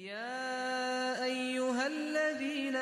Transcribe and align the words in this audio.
يا 0.00 1.24
أيها 1.24 1.86
الذين 1.86 2.76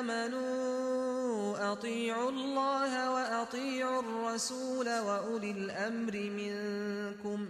آمنوا 0.00 1.72
أطيعوا 1.72 2.30
الله 2.30 2.92
وأطيعوا 3.14 4.02
الرسول 4.02 4.88
وأولي 4.88 5.50
الأمر 5.50 6.14
منكم. 6.40 7.40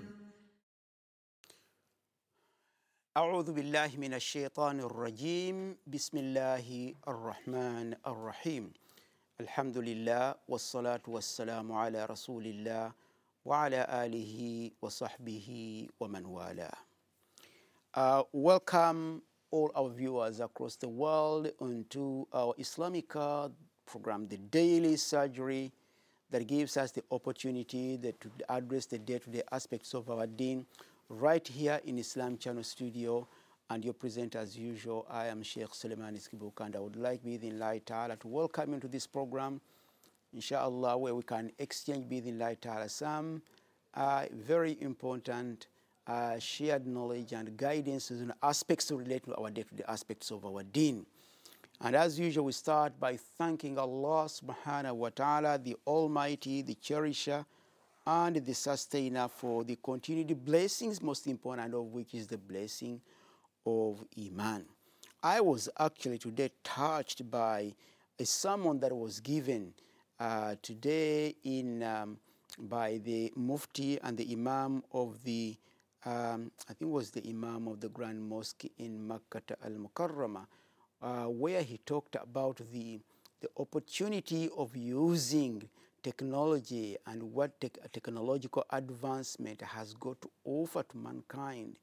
أعوذ 3.16 3.52
بالله 3.52 3.96
من 3.96 4.14
الشيطان 4.14 4.80
الرجيم. 4.80 5.77
بسم 5.86 6.18
الله 6.18 6.95
الرحمن 7.09 7.96
الرحيم. 8.06 8.72
الحمد 9.41 9.79
لله 9.79 10.34
والصلاة 10.48 11.02
والسلام 11.09 11.72
على 11.72 12.04
رسول 12.04 12.46
الله 12.46 12.93
وعلى 13.45 13.86
آله 13.88 14.70
وصحبه 14.82 15.48
ومن 16.00 16.25
والاه. 16.25 16.93
Uh, 17.96 18.24
Welcome 18.32 19.22
all 19.52 19.70
our 19.76 19.88
viewers 19.88 20.40
across 20.40 20.74
the 20.74 20.88
world 20.88 21.52
onto 21.61 22.26
our 22.32 22.52
Islamic 22.58 23.14
uh, 23.14 23.50
program, 23.86 24.26
The 24.26 24.36
Daily 24.36 24.96
Surgery, 24.96 25.71
that 26.30 26.44
gives 26.49 26.76
us 26.76 26.90
the 26.90 27.04
opportunity 27.12 27.96
that 27.99 28.21
to 28.21 28.32
address 28.49 28.86
the 28.86 28.99
day-to-day 28.99 29.43
aspects 29.52 29.94
of 29.94 30.11
our 30.11 30.26
deen 30.26 30.66
right 31.08 31.46
here 31.46 31.80
in 31.85 32.00
Islam 32.00 32.36
Channel 32.36 32.64
Studio. 32.64 33.28
And 33.70 33.84
your 33.84 33.94
presenter, 33.94 34.41
as 34.41 34.58
usual, 34.58 35.06
I 35.08 35.28
am 35.28 35.44
Sheikh 35.44 35.72
Suleiman 35.72 36.16
Kibuka, 36.16 36.66
and 36.66 36.74
I 36.74 36.80
would 36.80 36.97
like, 36.97 37.20
within 37.22 37.61
Light 37.61 37.86
Ta'ala, 37.86 38.16
to 38.16 38.27
welcome 38.27 38.72
you 38.72 38.80
to 38.80 38.88
this 38.88 39.06
program, 39.06 39.61
inshallah, 40.33 40.98
where 40.98 41.14
we 41.14 41.22
can 41.22 41.52
exchange, 41.61 42.06
within 42.11 42.41
Light 42.41 42.61
Ta'ala, 42.61 42.88
some 42.88 43.41
uh, 43.94 44.24
very 44.33 44.77
important 44.80 45.69
uh, 46.06 46.39
shared 46.39 46.86
knowledge 46.86 47.33
and 47.33 47.56
guidance 47.56 48.11
on 48.11 48.33
aspects 48.42 48.91
related 48.91 49.27
to 49.27 49.34
our 49.36 49.50
day-to-day 49.50 49.84
aspects 49.89 50.30
of 50.30 50.44
our 50.44 50.62
deen. 50.62 51.06
And 51.80 51.97
as 51.97 52.19
usual, 52.19 52.47
we 52.47 52.53
start 52.53 52.98
by 53.00 53.16
thanking 53.38 53.78
Allah 53.78 54.27
subhanahu 54.27 54.94
wa 54.94 55.08
ta'ala, 55.10 55.58
the 55.58 55.77
Almighty, 55.86 56.62
the 56.62 56.75
Cherisher, 56.77 57.44
and 58.06 58.36
the 58.36 58.55
Sustainer 58.55 59.28
for 59.28 59.64
the 59.64 59.77
continued 59.82 60.44
blessings, 60.44 61.02
most 61.02 61.27
important 61.27 61.75
of 61.75 61.86
which 61.86 62.14
is 62.14 62.27
the 62.27 62.38
blessing 62.38 63.00
of 63.66 64.05
Iman. 64.19 64.66
I 65.22 65.41
was 65.41 65.70
actually 65.78 66.19
today 66.19 66.50
touched 66.62 67.30
by 67.30 67.75
a 68.19 68.27
sermon 68.27 68.78
that 68.80 68.92
was 68.92 69.20
given 69.20 69.72
uh, 70.20 70.55
today 70.62 71.34
in, 71.44 71.82
um, 71.82 72.19
by 72.58 73.00
the 73.02 73.32
Mufti 73.34 73.98
and 74.02 74.16
the 74.16 74.30
Imam 74.30 74.84
of 74.92 75.22
the, 75.25 75.56
um, 76.05 76.50
I 76.69 76.74
think 76.74 76.91
was 76.91 77.10
the 77.10 77.27
Imam 77.28 77.69
of 77.69 77.80
the 77.80 77.88
Grand 77.88 78.20
Mosque 78.22 78.64
in 78.78 79.06
Makkah 79.06 79.42
al 79.64 79.70
Mukarramah, 79.72 80.47
uh, 81.02 81.24
where 81.24 81.62
he 81.62 81.78
talked 81.78 82.16
about 82.16 82.60
the, 82.72 83.00
the 83.41 83.48
opportunity 83.58 84.50
of 84.56 84.77
using 84.77 85.62
technology 86.02 86.97
and 87.06 87.22
what 87.22 87.58
te- 87.60 87.70
technological 87.92 88.64
advancement 88.70 89.62
has 89.62 89.94
got 89.94 90.20
to 90.20 90.30
offer 90.44 90.82
to 90.82 90.97
mankind, 90.97 91.77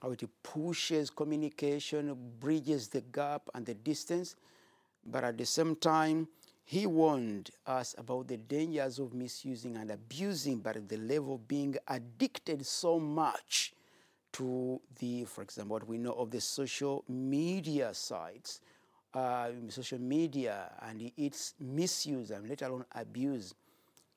how 0.00 0.10
it 0.12 0.22
pushes 0.42 1.10
communication, 1.10 2.16
bridges 2.40 2.88
the 2.88 3.02
gap 3.12 3.42
and 3.54 3.66
the 3.66 3.74
distance, 3.74 4.36
but 5.04 5.24
at 5.24 5.36
the 5.38 5.46
same 5.46 5.76
time, 5.76 6.28
he 6.70 6.86
warned 6.86 7.48
us 7.66 7.94
about 7.96 8.28
the 8.28 8.36
dangers 8.36 8.98
of 8.98 9.14
misusing 9.14 9.74
and 9.78 9.90
abusing, 9.90 10.58
but 10.58 10.76
at 10.76 10.86
the 10.86 10.98
level 10.98 11.36
of 11.36 11.48
being 11.48 11.74
addicted 11.88 12.66
so 12.66 13.00
much 13.00 13.72
to 14.32 14.78
the, 14.98 15.24
for 15.24 15.40
example, 15.40 15.76
what 15.76 15.88
we 15.88 15.96
know 15.96 16.12
of 16.12 16.30
the 16.30 16.42
social 16.42 17.04
media 17.08 17.94
sites, 17.94 18.60
uh, 19.14 19.48
social 19.70 19.98
media 19.98 20.70
and 20.82 21.10
its 21.16 21.54
misuse 21.58 22.30
and 22.30 22.46
let 22.46 22.60
alone 22.60 22.84
abuse 22.94 23.54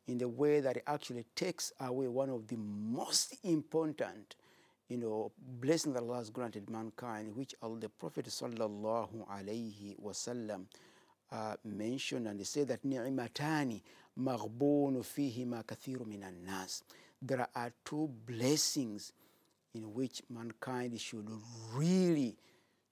in 0.07 0.17
the 0.17 0.27
way 0.27 0.59
that 0.59 0.75
it 0.75 0.83
actually 0.87 1.25
takes 1.37 1.71
away 1.79 2.09
one 2.09 2.29
of 2.29 2.47
the 2.49 2.57
most 2.57 3.37
important 3.45 4.35
you 4.89 4.97
know, 4.97 5.31
blessing 5.61 5.93
that 5.93 6.03
Allah 6.03 6.17
has 6.17 6.29
granted 6.29 6.69
mankind, 6.69 7.33
which 7.33 7.55
the 7.79 7.87
Prophet 7.87 8.25
sallallahu 8.25 9.25
alaihi 9.29 9.97
wasallam 10.03 10.65
uh, 11.31 11.55
mentioned, 11.63 12.27
and 12.27 12.39
they 12.39 12.43
said 12.43 12.67
that 12.67 12.83
ni'matani 12.83 13.81
maghbunu 14.19 15.03
fihima 15.03 15.63
kathiru 15.63 16.05
minan 16.05 16.43
nas. 16.45 16.83
There 17.21 17.47
are 17.55 17.71
two 17.85 18.09
blessings 18.25 19.13
in 19.73 19.93
which 19.93 20.21
mankind 20.29 20.99
should 20.99 21.29
really 21.73 22.35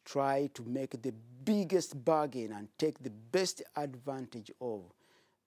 try 0.05 0.49
to 0.53 0.63
make 0.63 1.01
the 1.01 1.13
biggest 1.43 2.03
bargain 2.05 2.51
and 2.53 2.67
take 2.77 2.99
the 3.03 3.09
best 3.09 3.61
advantage 3.75 4.51
of. 4.61 4.81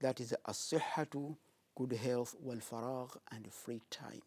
That 0.01 0.21
is 0.21 0.35
as-sihhatu, 0.47 1.37
good 1.77 1.93
health, 1.93 2.35
wal 2.41 2.57
faragh, 2.57 3.17
and 3.31 3.51
free 3.53 3.81
time. 3.91 4.23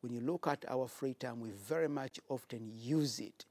When 0.00 0.12
you 0.12 0.20
look 0.20 0.48
at 0.48 0.64
our 0.68 0.88
free 0.88 1.14
time, 1.14 1.40
we 1.40 1.50
very 1.50 1.88
much 1.88 2.18
often 2.28 2.72
use 2.76 3.20
it 3.20 3.44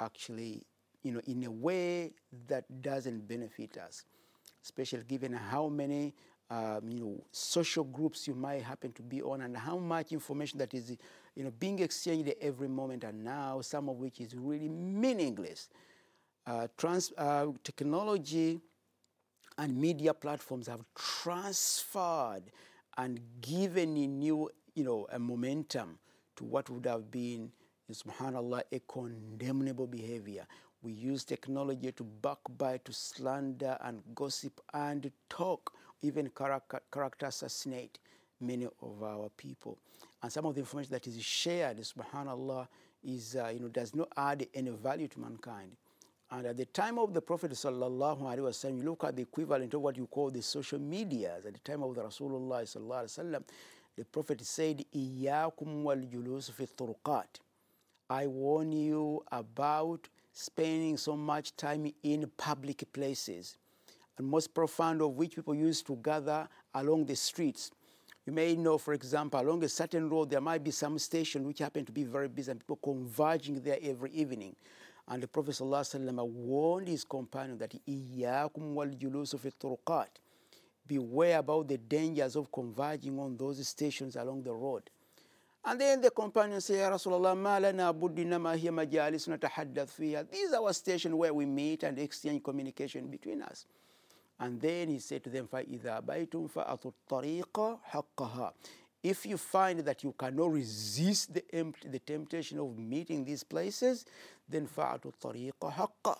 actually, 0.00 0.64
you 1.06 1.12
know, 1.12 1.20
in 1.26 1.44
a 1.44 1.50
way 1.50 2.12
that 2.48 2.64
doesn't 2.82 3.28
benefit 3.28 3.78
us, 3.78 4.04
especially 4.64 5.04
given 5.06 5.32
how 5.32 5.68
many 5.68 6.12
um, 6.50 6.88
you 6.88 7.00
know, 7.00 7.24
social 7.30 7.84
groups 7.84 8.26
you 8.26 8.34
might 8.34 8.62
happen 8.62 8.92
to 8.92 9.02
be 9.02 9.22
on 9.22 9.42
and 9.42 9.56
how 9.56 9.78
much 9.78 10.12
information 10.12 10.58
that 10.58 10.74
is, 10.74 10.96
you 11.34 11.44
know, 11.44 11.52
being 11.58 11.78
exchanged 11.78 12.32
every 12.40 12.68
moment 12.68 13.04
and 13.04 13.22
now, 13.22 13.60
some 13.60 13.88
of 13.88 13.96
which 13.96 14.20
is 14.20 14.34
really 14.34 14.68
meaningless. 14.68 15.68
Uh, 16.46 16.68
trans, 16.76 17.12
uh, 17.18 17.46
technology 17.64 18.60
and 19.58 19.76
media 19.76 20.14
platforms 20.14 20.66
have 20.66 20.84
transferred 20.94 22.42
and 22.96 23.20
given 23.40 23.96
a 23.96 24.06
new, 24.06 24.48
you 24.74 24.84
know, 24.84 25.06
a 25.12 25.18
momentum 25.18 25.98
to 26.36 26.44
what 26.44 26.70
would 26.70 26.86
have 26.86 27.10
been, 27.10 27.50
subhanallah, 27.92 28.62
a 28.72 28.80
condemnable 28.88 29.86
behavior. 29.86 30.46
We 30.82 30.92
use 30.92 31.24
technology 31.24 31.92
to 31.92 32.04
backbite, 32.04 32.84
to 32.84 32.92
slander 32.92 33.76
and 33.80 34.02
gossip 34.14 34.60
and 34.72 35.10
talk, 35.28 35.72
even 36.02 36.30
character, 36.30 36.80
assassinate 37.26 37.98
many 38.40 38.66
of 38.66 39.02
our 39.02 39.28
people. 39.36 39.78
And 40.22 40.30
some 40.30 40.46
of 40.46 40.54
the 40.54 40.60
information 40.60 40.92
that 40.92 41.06
is 41.06 41.22
shared, 41.22 41.78
subhanallah, 41.78 42.68
is, 43.04 43.36
uh, 43.36 43.50
you 43.52 43.60
know, 43.60 43.68
does 43.68 43.94
not 43.94 44.08
add 44.16 44.46
any 44.54 44.70
value 44.70 45.08
to 45.08 45.20
mankind. 45.20 45.72
And 46.30 46.46
at 46.46 46.56
the 46.56 46.64
time 46.66 46.98
of 46.98 47.14
the 47.14 47.20
Prophet 47.20 47.52
sallallahu 47.52 48.22
alaihi 48.22 48.38
wasallam, 48.38 48.78
you 48.78 48.82
look 48.82 49.04
at 49.04 49.14
the 49.14 49.22
equivalent 49.22 49.72
of 49.74 49.80
what 49.80 49.96
you 49.96 50.06
call 50.06 50.30
the 50.30 50.42
social 50.42 50.78
medias. 50.78 51.46
At 51.46 51.52
the 51.52 51.60
time 51.60 51.82
of 51.82 51.94
the 51.94 52.02
Rasulullah 52.02 52.62
sallallahu 52.62 53.04
alaihi 53.04 53.18
wasallam, 53.30 53.42
the 53.96 54.04
Prophet 54.04 54.44
said, 54.44 54.84
"Iyakum 54.94 55.84
wal 55.84 56.02
fi 56.40 56.66
turuqat." 56.66 57.26
I 58.10 58.26
warn 58.26 58.72
you 58.72 59.24
about 59.30 60.08
spending 60.38 60.98
so 60.98 61.16
much 61.16 61.56
time 61.56 61.90
in 62.02 62.30
public 62.36 62.84
places, 62.92 63.56
and 64.18 64.26
most 64.26 64.52
profound 64.52 65.00
of 65.00 65.16
which 65.16 65.34
people 65.34 65.54
used 65.54 65.86
to 65.86 65.96
gather 65.96 66.46
along 66.74 67.06
the 67.06 67.16
streets. 67.16 67.70
You 68.26 68.34
may 68.34 68.54
know, 68.54 68.76
for 68.76 68.92
example, 68.92 69.40
along 69.40 69.64
a 69.64 69.68
certain 69.70 70.10
road, 70.10 70.28
there 70.28 70.42
might 70.42 70.62
be 70.62 70.72
some 70.72 70.98
station 70.98 71.46
which 71.46 71.60
happen 71.60 71.86
to 71.86 71.92
be 71.92 72.04
very 72.04 72.28
busy 72.28 72.50
and 72.50 72.60
people 72.60 72.78
converging 72.84 73.62
there 73.62 73.78
every 73.82 74.10
evening. 74.10 74.54
And 75.08 75.22
the 75.22 75.28
Prophet 75.28 75.52
ﷺ 75.52 76.28
warned 76.28 76.88
his 76.88 77.04
companion 77.04 77.56
that 77.56 77.74
Iyakum 77.88 78.74
wal 78.74 78.88
turuqat. 78.88 80.08
Beware 80.86 81.38
about 81.38 81.68
the 81.68 81.78
dangers 81.78 82.36
of 82.36 82.52
converging 82.52 83.18
on 83.18 83.38
those 83.38 83.66
stations 83.66 84.16
along 84.16 84.42
the 84.42 84.52
road. 84.52 84.90
And 85.65 85.79
then 85.79 86.01
the 86.01 86.09
companion 86.09 86.59
said, 86.59 86.79
Ya 86.79 86.89
Rasulullah, 86.89 87.37
ma 87.37 87.57
lana 87.57 87.93
buddina 87.93 88.41
ma 88.41 88.53
hiya 88.53 88.71
majalis 88.71 89.27
natahaddath 89.27 89.91
fiha. 89.99 90.29
These 90.29 90.53
are 90.53 90.63
our 90.63 90.73
stations 90.73 91.13
where 91.13 91.33
we 91.33 91.45
meet 91.45 91.83
and 91.83 91.99
exchange 91.99 92.43
communication 92.43 93.07
between 93.07 93.41
us. 93.41 93.65
And 94.39 94.59
then 94.59 94.87
he 94.87 94.97
said 94.97 95.23
to 95.25 95.29
them, 95.29 95.47
فَإِذَا 95.47 96.03
بَيْتُمْ 96.03 96.49
فَأَتُوا 96.51 96.93
الطَّرِيقَ 97.09 97.79
حَقَّهَا 97.91 98.53
if 99.03 99.25
you 99.25 99.37
find 99.37 99.79
that 99.79 100.03
you 100.03 100.13
cannot 100.17 100.51
resist 100.51 101.33
the, 101.33 101.43
the 101.85 101.99
temptation 101.99 102.59
of 102.59 102.77
meeting 102.77 103.25
these 103.25 103.43
places, 103.43 104.05
then 104.47 104.67
fa'atu 104.67 105.11
tariqa 105.21 105.73
haqqa. 105.73 106.15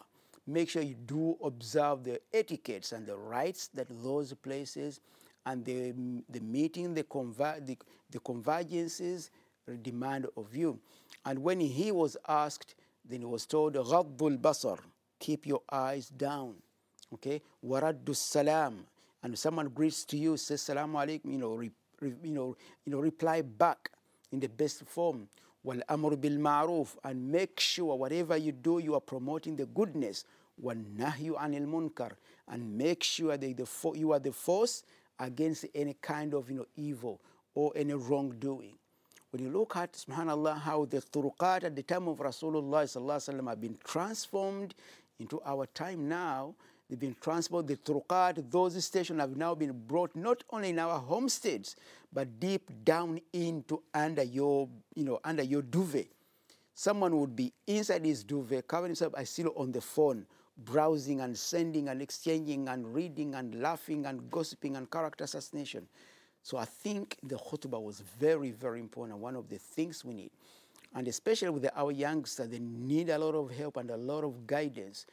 Make 0.48 0.70
sure 0.70 0.82
you 0.82 0.96
do 0.96 1.38
observe 1.44 2.04
the 2.04 2.20
etiquettes 2.34 2.92
and 2.92 3.06
the 3.06 3.16
rights 3.16 3.68
that 3.76 3.88
those 4.04 4.34
places 4.34 5.00
and 5.47 5.65
the, 5.65 5.95
the 6.29 6.41
meeting, 6.41 6.93
the, 6.93 7.05
conver 7.05 7.65
the, 7.65 7.79
the 8.11 8.19
convergences 8.19 9.31
demand 9.83 10.27
of 10.37 10.55
you. 10.55 10.79
And 11.25 11.39
when 11.39 11.61
he 11.61 11.91
was 11.93 12.17
asked, 12.29 12.75
then 13.09 13.21
he 13.21 13.27
was 13.27 13.47
told, 13.47 13.75
Ghaddul 13.75 14.39
basar, 14.39 14.79
keep 15.19 15.47
your 15.47 15.63
eyes 15.71 16.09
down. 16.09 16.55
Okay? 17.15 17.41
Waraddu 17.65 18.15
salam. 18.15 18.85
And 19.23 19.39
someone 19.39 19.69
greets 19.69 20.05
to 20.07 20.17
you, 20.17 20.37
says 20.37 20.63
Salam 20.63 20.93
alaikum, 20.93 21.33
you 21.33 21.39
know, 21.39 21.55
re, 21.55 21.71
re, 22.01 22.13
you, 22.23 22.31
know, 22.31 22.57
you 22.85 22.93
know, 22.93 23.01
reply 23.01 23.43
back 23.43 23.91
in 24.31 24.41
the 24.41 24.49
best 24.49 24.85
form. 24.87 25.29
Wal 25.65 25.81
amr 25.89 26.17
bil 26.17 26.39
ma'ruf. 26.39 26.97
And 27.03 27.31
make 27.31 27.59
sure 27.59 27.97
whatever 27.97 28.37
you 28.37 28.53
do, 28.53 28.79
you 28.79 28.95
are 28.95 29.01
promoting 29.01 29.57
the 29.57 29.67
goodness. 29.67 30.25
Wal 30.59 30.77
nahyu 30.77 31.37
anil 31.41 31.67
munkar. 31.67 32.13
And 32.49 32.77
make 32.77 33.03
sure 33.03 33.37
that 33.37 33.57
the, 33.57 33.93
you 33.95 34.13
are 34.13 34.21
the 34.21 34.33
force 34.33 34.85
against 35.19 35.67
any 35.75 35.95
kind 35.95 36.35
of 36.35 36.51
you 36.51 36.59
know, 36.59 36.67
evil 36.77 37.21
or 37.55 37.73
any 37.75 37.95
wrongdoing. 37.95 38.75
When 39.31 39.43
you 39.43 39.51
look 39.51 39.77
at, 39.77 39.93
subhanAllah, 39.93 40.61
how 40.61 40.85
the 40.85 40.99
turuqat 40.99 41.65
at 41.65 41.77
the 41.77 41.83
time 41.83 42.09
of 42.09 42.19
Rasulullah 42.19 43.49
have 43.49 43.61
been 43.61 43.77
transformed 43.85 44.75
into 45.19 45.41
our 45.45 45.67
time 45.67 46.09
now, 46.09 46.55
they've 46.89 46.99
been 46.99 47.17
transformed, 47.21 47.69
the 47.69 47.77
turuqat, 47.77 48.51
those 48.51 48.83
stations 48.85 49.21
have 49.21 49.37
now 49.37 49.55
been 49.55 49.73
brought 49.87 50.15
not 50.15 50.45
only 50.51 50.71
in 50.71 50.79
our 50.79 50.99
homesteads, 50.99 51.77
but 52.13 52.39
deep 52.39 52.71
down 52.85 53.21
into 53.33 53.83
under 53.93 54.23
your, 54.23 54.69
you 54.95 55.05
know, 55.05 55.21
under 55.25 55.43
your 55.43 55.63
duvet. 55.63 56.09
Someone 56.75 57.19
would 57.19 57.35
be 57.35 57.53
inside 57.67 58.05
his 58.05 58.23
duvet, 58.23 58.69
covering 58.69 58.91
himself, 58.91 59.15
I 59.17 59.25
still 59.25 59.53
on 59.57 59.73
the 59.73 59.81
phone, 59.81 60.27
browsing 60.65 61.21
and 61.21 61.37
sending 61.37 61.89
and 61.89 62.01
exchanging 62.01 62.69
and 62.69 62.95
reading 62.95 63.35
and 63.35 63.61
laughing 63.61 64.07
and 64.07 64.31
gossiping 64.31 64.77
and 64.77 64.91
character 64.91 65.25
assassination. 65.25 65.87
So 66.43 66.57
I 66.57 66.65
think 66.65 67.17
the 67.23 67.37
khutbah 67.37 67.83
was 67.83 68.03
very, 68.21 68.53
very 68.53 68.81
important, 68.81 69.19
one 69.19 69.37
of 69.37 69.49
the 69.49 69.59
things 69.59 70.05
we 70.05 70.15
need. 70.15 70.31
And 70.95 71.09
especially 71.09 71.51
with 71.51 71.69
our 71.75 71.93
youngsters, 71.93 72.49
they 72.49 72.61
need 72.61 73.11
a 73.11 73.19
lot 73.19 73.35
of 73.35 73.51
help 73.51 73.77
and 73.77 73.91
a 73.91 73.97
lot 73.97 74.25
of 74.25 74.47
guidance. 74.47 75.07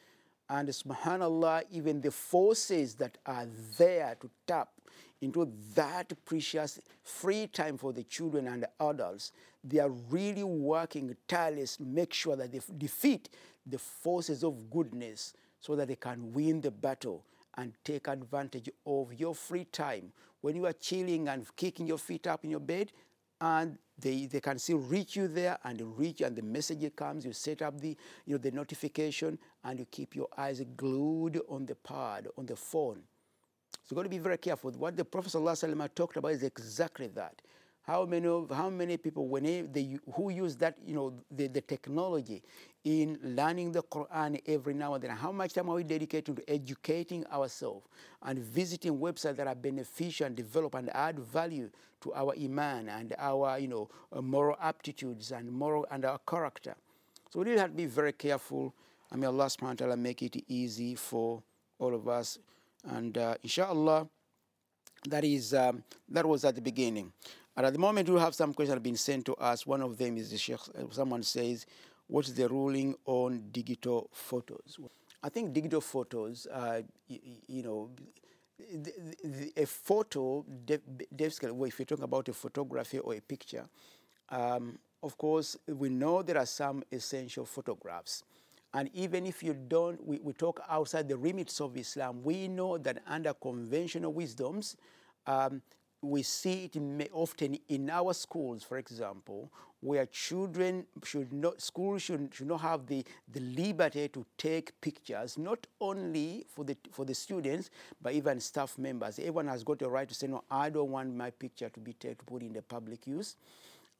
And 0.49 0.69
subhanAllah, 0.69 1.63
even 1.71 1.99
the 1.99 2.11
forces 2.11 2.95
that 2.95 3.17
are 3.25 3.47
there 3.77 4.15
to 4.21 4.29
tap 4.45 4.69
into 5.21 5.51
that 5.73 6.13
precious 6.25 6.79
free 7.01 7.47
time 7.47 7.77
for 7.77 7.91
the 7.91 8.03
children 8.03 8.47
and 8.47 8.63
the 8.63 8.69
adults, 8.79 9.31
they 9.63 9.79
are 9.79 9.89
really 9.89 10.43
working 10.43 11.15
tirelessly 11.27 11.85
to 11.85 11.91
make 11.91 12.13
sure 12.13 12.35
that 12.35 12.51
they 12.51 12.61
defeat 12.77 13.29
the 13.65 13.77
forces 13.77 14.43
of 14.43 14.69
goodness 14.69 15.33
so 15.59 15.75
that 15.75 15.87
they 15.87 15.95
can 15.95 16.33
win 16.33 16.61
the 16.61 16.71
battle 16.71 17.23
and 17.57 17.73
take 17.83 18.07
advantage 18.07 18.69
of 18.85 19.13
your 19.13 19.35
free 19.35 19.65
time. 19.65 20.11
When 20.41 20.55
you 20.55 20.65
are 20.65 20.73
chilling 20.73 21.27
and 21.29 21.45
kicking 21.55 21.87
your 21.87 21.97
feet 21.97 22.27
up 22.27 22.43
in 22.43 22.49
your 22.49 22.59
bed, 22.59 22.91
and 23.39 23.77
they, 23.99 24.25
they 24.25 24.39
can 24.39 24.57
still 24.57 24.77
reach 24.77 25.15
you 25.15 25.27
there 25.27 25.57
and 25.63 25.97
reach 25.97 26.21
and 26.21 26.35
the 26.35 26.41
message 26.41 26.89
comes, 26.95 27.25
you 27.25 27.33
set 27.33 27.61
up 27.61 27.79
the, 27.79 27.95
you 28.25 28.33
know, 28.33 28.37
the 28.37 28.51
notification 28.51 29.37
and 29.63 29.79
you 29.79 29.85
keep 29.91 30.15
your 30.15 30.27
eyes 30.37 30.63
glued 30.77 31.41
on 31.49 31.65
the 31.65 31.75
pad, 31.75 32.27
on 32.37 32.45
the 32.45 32.55
phone. 32.55 33.01
So 33.83 33.89
you've 33.89 33.97
got 33.97 34.03
to 34.03 34.09
be 34.09 34.17
very 34.17 34.37
careful. 34.37 34.71
What 34.71 34.95
the 34.95 35.03
Prophet 35.03 35.33
ﷺ 35.33 35.93
talked 35.93 36.17
about 36.17 36.31
is 36.31 36.43
exactly 36.43 37.07
that. 37.07 37.41
How 37.83 38.05
many, 38.05 38.27
of, 38.27 38.49
how 38.49 38.69
many 38.69 38.95
people 38.95 39.27
when 39.27 39.43
they, 39.43 39.97
who 40.13 40.29
use 40.29 40.55
that, 40.57 40.77
you 40.85 40.95
know, 40.95 41.13
the, 41.29 41.47
the 41.47 41.59
technology 41.59 42.41
in 42.85 43.19
learning 43.21 43.73
the 43.73 43.83
Quran 43.83 44.41
every 44.47 44.73
now 44.73 44.93
and 44.93 45.03
then? 45.03 45.11
How 45.11 45.33
much 45.33 45.51
time 45.51 45.69
are 45.69 45.75
we 45.75 45.83
dedicating 45.83 46.33
to 46.35 46.49
educating 46.49 47.25
ourselves 47.27 47.85
and 48.21 48.39
visiting 48.39 48.97
websites 48.97 49.35
that 49.35 49.47
are 49.47 49.55
beneficial 49.55 50.27
and 50.27 50.35
develop 50.35 50.75
and 50.75 50.95
add 50.95 51.19
value 51.19 51.69
to 52.01 52.13
our 52.13 52.33
iman 52.41 52.87
and 52.87 53.13
our, 53.17 53.59
you 53.59 53.67
know, 53.67 53.89
uh, 54.13 54.21
moral 54.21 54.55
aptitudes 54.61 55.33
and 55.33 55.51
moral 55.51 55.85
and 55.91 56.05
our 56.05 56.19
character? 56.19 56.75
So 57.31 57.39
we 57.39 57.47
really 57.47 57.59
have 57.59 57.71
to 57.71 57.75
be 57.75 57.85
very 57.85 58.13
careful. 58.13 58.73
I 59.11 59.17
may 59.17 59.27
Allah 59.27 59.47
subhanahu 59.47 59.61
wa 59.61 59.73
ta'ala 59.73 59.97
make 59.97 60.21
it 60.21 60.41
easy 60.47 60.95
for 60.95 61.43
all 61.79 61.93
of 61.93 62.07
us. 62.07 62.39
And 62.85 63.17
uh, 63.17 63.35
inshallah, 63.43 64.07
that 65.09 65.25
is 65.25 65.53
um, 65.53 65.83
that 66.07 66.25
was 66.25 66.45
at 66.45 66.55
the 66.55 66.61
beginning. 66.61 67.11
And 67.55 67.65
at 67.65 67.73
the 67.73 67.79
moment, 67.79 68.09
we 68.09 68.19
have 68.19 68.33
some 68.33 68.53
questions 68.53 68.79
being 68.81 68.95
sent 68.95 69.25
to 69.25 69.35
us. 69.35 69.67
One 69.67 69.81
of 69.81 69.97
them 69.97 70.17
is 70.17 70.31
the 70.31 70.37
Sheikh, 70.37 70.59
someone 70.91 71.23
says, 71.23 71.65
What 72.07 72.27
is 72.27 72.33
the 72.33 72.49
ruling 72.49 72.95
on 73.05 73.49
digital 73.51 74.09
photos? 74.11 74.79
I 75.21 75.29
think 75.29 75.53
digital 75.53 75.81
photos, 75.81 76.47
uh, 76.47 76.81
you, 77.07 77.19
you, 77.47 77.63
know, 77.63 77.89
the, 78.57 78.93
the, 79.23 79.53
a 79.55 79.65
photo, 79.65 80.43
well, 80.67 81.65
if 81.65 81.79
you're 81.79 81.85
talking 81.85 82.03
about 82.03 82.27
a 82.27 82.33
photography 82.33 82.99
or 82.99 83.13
a 83.13 83.21
picture, 83.21 83.65
um, 84.29 84.79
of 85.01 85.17
course, 85.17 85.57
we 85.67 85.89
know 85.89 86.21
there 86.21 86.37
are 86.37 86.45
some 86.45 86.83
essential 86.91 87.45
photographs. 87.45 88.23
And 88.73 88.89
even 88.93 89.25
if 89.25 89.43
you 89.43 89.53
don't, 89.53 90.03
we, 90.05 90.17
we 90.19 90.33
talk 90.33 90.61
outside 90.67 91.07
the 91.07 91.15
limits 91.15 91.61
of 91.61 91.77
Islam, 91.77 92.23
we 92.23 92.47
know 92.47 92.77
that 92.79 93.03
under 93.07 93.33
conventional 93.33 94.11
wisdoms, 94.11 94.75
um, 95.27 95.61
we 96.03 96.21
see 96.21 96.69
it 96.73 97.09
often 97.13 97.57
in 97.69 97.89
our 97.89 98.13
schools, 98.13 98.63
for 98.63 98.77
example, 98.77 99.49
where 99.79 100.05
children 100.05 100.85
should 101.03 101.31
not, 101.31 101.61
schools 101.61 102.01
should, 102.01 102.29
should 102.33 102.47
not 102.47 102.61
have 102.61 102.85
the, 102.87 103.03
the 103.31 103.39
liberty 103.39 104.07
to 104.09 104.25
take 104.37 104.79
pictures, 104.81 105.37
not 105.37 105.65
only 105.81 106.45
for 106.47 106.63
the, 106.63 106.75
for 106.91 107.05
the 107.05 107.13
students, 107.13 107.69
but 108.01 108.13
even 108.13 108.39
staff 108.39 108.77
members. 108.77 109.17
Everyone 109.19 109.47
has 109.47 109.63
got 109.63 109.81
a 109.81 109.89
right 109.89 110.07
to 110.07 110.13
say, 110.13 110.27
no, 110.27 110.43
I 110.51 110.69
don't 110.69 110.89
want 110.89 111.15
my 111.15 111.31
picture 111.31 111.69
to 111.69 111.79
be 111.79 111.93
taken, 111.93 112.25
put 112.25 112.41
in 112.41 112.53
the 112.53 112.61
public 112.61 113.07
use. 113.07 113.35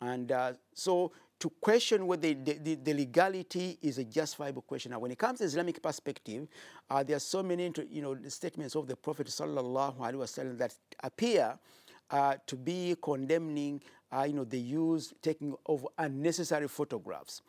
And 0.01 0.31
uh, 0.31 0.53
so 0.73 1.13
to 1.39 1.49
question 1.59 2.07
whether 2.07 2.33
the, 2.33 2.53
the, 2.53 2.75
the, 2.75 2.93
legality 2.93 3.77
is 3.81 3.97
a 3.97 4.05
justifiable 4.05 4.61
question. 4.61 4.91
Now, 4.91 4.99
when 4.99 5.11
it 5.11 5.17
comes 5.17 5.39
to 5.39 5.45
Islamic 5.45 5.81
perspective, 5.81 6.47
uh, 6.89 7.03
there 7.03 7.17
are 7.17 7.19
so 7.19 7.43
many 7.43 7.69
you 7.89 8.01
know, 8.01 8.17
statements 8.29 8.75
of 8.75 8.87
the 8.87 8.95
Prophet 8.95 9.27
sallallahu 9.27 9.97
alaihi 9.97 10.15
wasallam 10.15 10.57
that 10.57 10.73
appear 11.03 11.57
uh, 12.13 12.35
to 12.45 12.55
be 12.55 12.95
condemning 13.01 13.81
uh, 14.15 14.23
you 14.23 14.33
know, 14.33 14.43
the 14.43 14.59
use, 14.59 15.13
taking 15.21 15.55
of 15.65 15.87
unnecessary 15.97 16.67
photographs. 16.67 17.41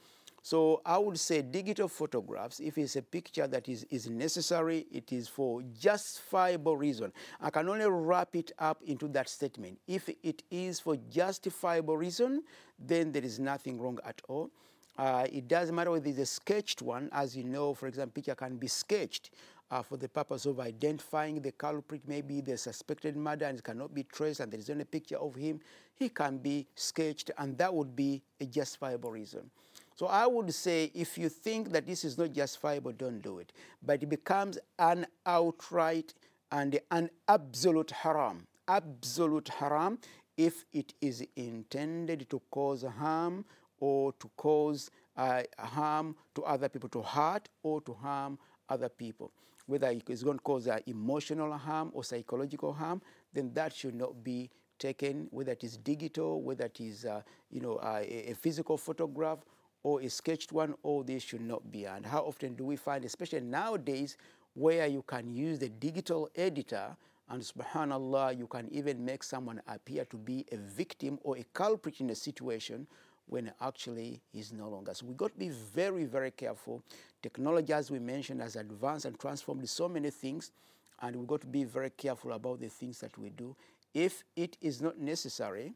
So 0.43 0.81
I 0.84 0.99
would 0.99 1.19
say 1.19 1.43
digital 1.43 1.88
photographs, 1.88 2.61
if 2.61 2.76
it's 2.76 2.96
a 2.96 3.02
picture 3.02 3.46
that 3.46 3.69
is, 3.69 3.84
is 3.90 4.08
necessary, 4.08 4.87
it 4.90 5.12
is 5.12 5.28
for 5.28 5.62
justifiable 5.78 6.76
reason. 6.76 7.12
I 7.40 7.50
can 7.50 7.69
only 7.69 7.87
wrap 7.87 8.37
it 8.37 8.52
up 8.58 8.82
into 8.87 9.08
that 9.08 9.28
statement. 9.28 9.78
If 9.87 10.08
it 10.22 10.43
is 10.50 10.81
for 10.81 10.96
justifiable 11.11 11.96
reason, 11.96 12.43
then 12.78 13.12
there 13.12 13.25
is 13.25 13.38
nothing 13.38 13.78
wrong 13.78 13.99
at 14.05 14.20
all. 14.28 14.50
Uh, 14.96 15.26
it 15.32 15.49
doesn't 15.49 15.75
matter 15.75 15.90
whether 15.90 16.08
it's 16.08 16.19
a 16.19 16.26
sketched 16.26 16.81
one. 16.81 17.08
As 17.12 17.37
you 17.37 17.44
know, 17.44 17.75
for 17.75 17.87
example, 17.87 18.12
picture 18.14 18.34
can 18.34 18.56
be 18.56 18.69
sketched 18.69 19.31
uh, 19.70 19.82
for 19.82 19.96
the 19.96 20.08
purpose 20.08 20.46
of 20.46 20.61
identifying 20.61 21.40
the 21.40 21.52
culprit, 21.52 22.02
maybe 22.06 22.40
the 22.40 22.56
suspected 22.56 23.16
murder 23.16 23.46
and 23.46 23.58
it 23.58 23.64
cannot 23.64 23.94
be 23.94 24.05
traced 24.05 24.40
and 24.40 24.52
there 24.52 24.61
is 24.61 24.70
only 24.70 24.84
picture 24.84 25.16
of 25.16 25.34
him, 25.34 25.61
he 25.96 26.08
can 26.08 26.38
be 26.38 26.66
sketched 26.75 27.31
and 27.38 27.56
that 27.58 27.72
would 27.72 27.94
be 27.96 28.22
a 28.40 28.46
justifiable 28.46 29.11
reason. 29.11 29.50
So 29.96 30.06
I 30.06 30.26
would 30.26 30.52
say 30.52 30.90
if 30.94 31.16
you 31.16 31.28
think 31.28 31.70
that 31.72 31.87
this 31.87 32.05
is 32.05 32.19
not 32.19 32.32
justifiable, 32.32 32.93
don't 32.93 33.22
do 33.22 33.38
it. 33.38 33.52
But 33.82 34.02
it 34.02 34.08
becomes 34.08 34.59
an 34.78 35.06
outright 35.25 36.14
and 36.50 36.78
an 36.90 37.11
absolute 37.28 37.90
haram. 37.90 38.47
Absolute 38.66 39.49
haram 39.49 39.99
if 40.37 40.64
it 40.73 40.94
is 41.00 41.25
intended 41.37 42.28
to 42.30 42.40
cause 42.50 42.85
harm 42.99 43.44
or 43.78 44.12
to 44.14 44.28
cause 44.37 44.90
uh, 45.16 45.42
harm 45.59 46.16
to 46.35 46.42
other 46.42 46.68
people, 46.68 46.88
to 46.88 47.02
hurt 47.02 47.49
or 47.62 47.80
to 47.83 47.92
harm 47.92 48.37
other 48.68 48.88
people 48.88 49.30
whether 49.66 49.88
it's 49.88 50.23
going 50.23 50.38
to 50.38 50.42
cause 50.42 50.68
uh, 50.68 50.78
emotional 50.87 51.52
harm 51.52 51.90
or 51.94 52.04
psychological 52.04 52.73
harm, 52.73 53.00
then 53.33 53.52
that 53.54 53.75
should 53.75 53.94
not 53.94 54.23
be 54.23 54.50
taken, 54.78 55.26
whether 55.30 55.52
it 55.52 55.64
is 55.64 55.76
digital, 55.78 56.42
whether 56.42 56.66
it 56.66 56.80
is 56.80 57.04
uh, 57.04 57.23
you 57.50 57.61
know, 57.61 57.76
uh, 57.76 58.02
a, 58.02 58.30
a, 58.30 58.35
physical 58.35 58.76
photograph 58.76 59.38
or 59.83 60.00
a 60.00 60.09
sketched 60.09 60.52
one, 60.52 60.75
all 60.83 61.02
this 61.02 61.23
should 61.23 61.40
not 61.40 61.71
be. 61.71 61.85
And 61.85 62.04
how 62.04 62.21
often 62.21 62.54
do 62.54 62.64
we 62.64 62.76
find, 62.76 63.04
especially 63.04 63.40
nowadays, 63.40 64.16
where 64.54 64.87
you 64.87 65.02
can 65.06 65.30
use 65.30 65.59
the 65.59 65.68
digital 65.68 66.28
editor 66.37 66.97
and 67.30 67.42
subhanallah, 67.42 68.37
you 68.37 68.47
can 68.47 68.68
even 68.71 69.04
make 69.04 69.23
someone 69.23 69.61
appear 69.66 70.04
to 70.06 70.16
be 70.16 70.44
a 70.52 70.56
victim 70.56 71.18
or 71.23 71.38
a 71.38 71.44
culprit 71.54 72.00
in 72.00 72.11
a 72.11 72.14
situation 72.14 72.87
when 73.26 73.52
actually 73.61 74.21
is 74.33 74.52
no 74.52 74.69
longer. 74.69 74.93
So 74.95 75.07
we've 75.07 75.16
got 75.16 75.33
to 75.33 75.38
be 75.38 75.49
very, 75.49 76.04
very 76.04 76.31
careful. 76.31 76.83
Technology, 77.23 77.73
as 77.73 77.90
we 77.90 77.99
mentioned, 77.99 78.40
has 78.40 78.57
advanced 78.57 79.07
and 79.07 79.19
transformed 79.19 79.69
so 79.69 79.88
many 79.88 80.11
things, 80.11 80.52
and 81.00 81.16
we've 81.16 81.26
got 81.26 81.40
to 81.40 81.47
be 81.47 81.64
very 81.64 81.90
careful 81.90 82.33
about 82.33 82.61
the 82.61 82.69
things 82.69 82.99
that 83.00 83.16
we 83.19 83.31
do. 83.31 83.57
If 83.93 84.25
it 84.37 84.57
is 84.61 84.83
not 84.83 84.99
necessary 84.99 85.73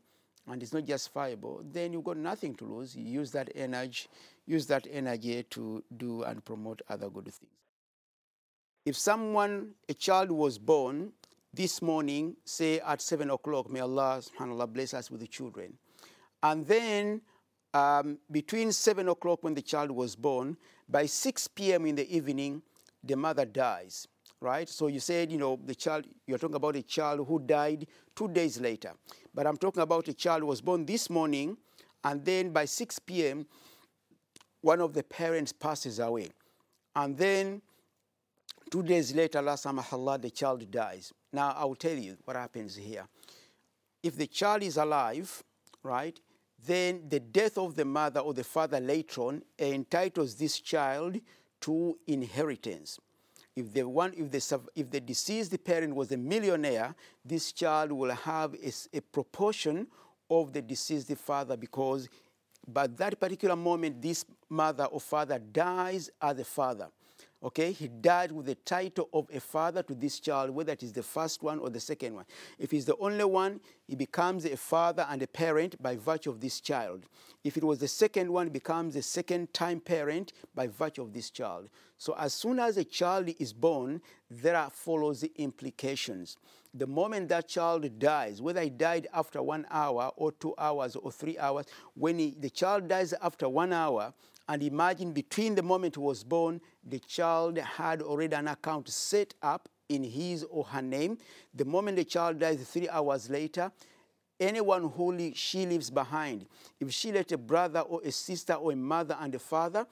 and 0.46 0.62
it's 0.62 0.72
not 0.72 0.84
justifiable, 0.84 1.62
then 1.72 1.92
you've 1.92 2.04
got 2.04 2.16
nothing 2.16 2.54
to 2.56 2.64
lose. 2.64 2.96
You 2.96 3.04
use 3.04 3.30
that 3.32 3.50
energy, 3.54 4.08
use 4.46 4.66
that 4.66 4.86
energy 4.90 5.42
to 5.50 5.82
do 5.96 6.22
and 6.22 6.44
promote 6.44 6.82
other 6.88 7.08
good 7.08 7.24
things. 7.24 7.52
If 8.84 8.96
someone, 8.96 9.72
a 9.88 9.94
child 9.94 10.30
was 10.30 10.58
born 10.58 11.12
this 11.52 11.82
morning, 11.82 12.36
say 12.44 12.80
at 12.80 13.02
seven 13.02 13.30
o'clock, 13.30 13.70
may 13.70 13.80
Allah 13.80 14.20
subhanAllah 14.22 14.72
bless 14.72 14.94
us 14.94 15.10
with 15.10 15.20
the 15.20 15.26
children. 15.26 15.74
And 16.42 16.66
then 16.66 17.20
um, 17.74 18.18
between 18.30 18.72
7 18.72 19.08
o'clock 19.08 19.42
when 19.42 19.54
the 19.54 19.62
child 19.62 19.90
was 19.90 20.16
born, 20.16 20.56
by 20.88 21.06
6 21.06 21.48
p.m. 21.48 21.86
in 21.86 21.94
the 21.94 22.14
evening, 22.14 22.62
the 23.02 23.16
mother 23.16 23.44
dies, 23.44 24.08
right? 24.40 24.68
So 24.68 24.86
you 24.86 25.00
said, 25.00 25.30
you 25.30 25.38
know, 25.38 25.58
the 25.64 25.74
child, 25.74 26.06
you're 26.26 26.38
talking 26.38 26.56
about 26.56 26.76
a 26.76 26.82
child 26.82 27.26
who 27.26 27.38
died 27.38 27.86
two 28.16 28.28
days 28.28 28.60
later. 28.60 28.92
But 29.34 29.46
I'm 29.46 29.56
talking 29.56 29.82
about 29.82 30.08
a 30.08 30.14
child 30.14 30.40
who 30.40 30.46
was 30.46 30.60
born 30.60 30.86
this 30.86 31.10
morning 31.10 31.56
and 32.04 32.24
then 32.24 32.50
by 32.50 32.64
6 32.64 32.98
p.m., 33.00 33.46
one 34.60 34.80
of 34.80 34.92
the 34.92 35.02
parents 35.02 35.52
passes 35.52 35.98
away. 35.98 36.28
And 36.96 37.16
then 37.16 37.62
two 38.70 38.82
days 38.82 39.14
later, 39.14 39.38
Allah 39.38 39.52
samahallah, 39.52 40.20
the 40.22 40.30
child 40.30 40.68
dies. 40.70 41.12
Now, 41.32 41.54
I'll 41.56 41.74
tell 41.74 41.96
you 41.96 42.16
what 42.24 42.36
happens 42.36 42.74
here. 42.74 43.06
If 44.02 44.16
the 44.16 44.26
child 44.26 44.62
is 44.62 44.76
alive, 44.76 45.42
right, 45.82 46.18
then 46.66 47.02
the 47.08 47.20
death 47.20 47.56
of 47.58 47.74
the 47.74 47.84
mother 47.84 48.20
or 48.20 48.34
the 48.34 48.44
father 48.44 48.80
later 48.80 49.22
on 49.22 49.42
entitles 49.58 50.34
this 50.34 50.60
child 50.60 51.18
to 51.60 51.98
inheritance. 52.06 52.98
If 53.56 53.72
the, 53.72 53.82
one, 53.88 54.12
if, 54.16 54.30
the, 54.30 54.60
if 54.76 54.90
the 54.90 55.00
deceased 55.00 55.64
parent 55.64 55.94
was 55.94 56.12
a 56.12 56.16
millionaire, 56.16 56.94
this 57.24 57.52
child 57.52 57.90
will 57.92 58.12
have 58.14 58.54
a, 58.54 58.72
a 58.96 59.00
proportion 59.00 59.88
of 60.30 60.52
the 60.52 60.62
deceased 60.62 61.16
father 61.16 61.56
because 61.56 62.08
by 62.66 62.86
that 62.86 63.18
particular 63.18 63.56
moment, 63.56 64.00
this 64.02 64.24
mother 64.48 64.84
or 64.84 65.00
father 65.00 65.38
dies 65.38 66.10
as 66.20 66.38
a 66.38 66.44
father. 66.44 66.88
Okay, 67.40 67.70
he 67.70 67.86
died 67.86 68.32
with 68.32 68.46
the 68.46 68.56
title 68.56 69.08
of 69.12 69.28
a 69.32 69.38
father 69.38 69.84
to 69.84 69.94
this 69.94 70.18
child, 70.18 70.50
whether 70.50 70.72
it 70.72 70.82
is 70.82 70.92
the 70.92 71.04
first 71.04 71.40
one 71.40 71.60
or 71.60 71.70
the 71.70 71.78
second 71.78 72.14
one. 72.16 72.24
If 72.58 72.72
he's 72.72 72.84
the 72.84 72.96
only 72.96 73.24
one, 73.24 73.60
he 73.86 73.94
becomes 73.94 74.44
a 74.44 74.56
father 74.56 75.06
and 75.08 75.22
a 75.22 75.28
parent 75.28 75.80
by 75.80 75.94
virtue 75.94 76.30
of 76.30 76.40
this 76.40 76.60
child. 76.60 77.04
If 77.44 77.56
it 77.56 77.62
was 77.62 77.78
the 77.78 77.86
second 77.86 78.32
one, 78.32 78.46
he 78.46 78.50
becomes 78.50 78.96
a 78.96 79.02
second 79.02 79.54
time 79.54 79.78
parent 79.78 80.32
by 80.52 80.66
virtue 80.66 81.02
of 81.02 81.12
this 81.12 81.30
child. 81.30 81.68
So 81.96 82.16
as 82.18 82.34
soon 82.34 82.58
as 82.58 82.76
a 82.76 82.84
child 82.84 83.30
is 83.38 83.52
born, 83.52 84.02
there 84.28 84.68
follows 84.72 85.20
the 85.20 85.30
implications. 85.36 86.36
The 86.74 86.88
moment 86.88 87.28
that 87.28 87.46
child 87.46 88.00
dies, 88.00 88.42
whether 88.42 88.62
he 88.62 88.70
died 88.70 89.06
after 89.14 89.40
one 89.42 89.64
hour 89.70 90.10
or 90.16 90.32
two 90.32 90.54
hours 90.58 90.96
or 90.96 91.12
three 91.12 91.38
hours, 91.38 91.66
when 91.94 92.18
he, 92.18 92.36
the 92.38 92.50
child 92.50 92.88
dies 92.88 93.14
after 93.22 93.48
one 93.48 93.72
hour, 93.72 94.12
and 94.48 94.62
imagine 94.62 95.12
between 95.12 95.54
the 95.54 95.62
moment 95.62 95.96
he 95.96 96.00
was 96.00 96.24
born, 96.24 96.60
the 96.82 96.98
child 97.00 97.58
had 97.58 98.00
already 98.00 98.34
an 98.34 98.48
account 98.48 98.88
set 98.88 99.34
up 99.42 99.68
in 99.88 100.02
his 100.02 100.44
or 100.44 100.64
her 100.64 100.82
name. 100.82 101.18
The 101.54 101.64
moment 101.64 101.96
the 101.96 102.04
child 102.04 102.38
dies 102.38 102.66
three 102.68 102.88
hours 102.88 103.28
later, 103.28 103.70
anyone 104.40 104.90
who 104.90 105.32
she 105.34 105.66
leaves 105.66 105.90
behind, 105.90 106.46
if 106.80 106.92
she 106.92 107.12
left 107.12 107.32
a 107.32 107.38
brother 107.38 107.80
or 107.80 108.00
a 108.04 108.12
sister 108.12 108.54
or 108.54 108.72
a 108.72 108.76
mother 108.76 109.16
and 109.20 109.34
a 109.34 109.38
father, 109.38 109.86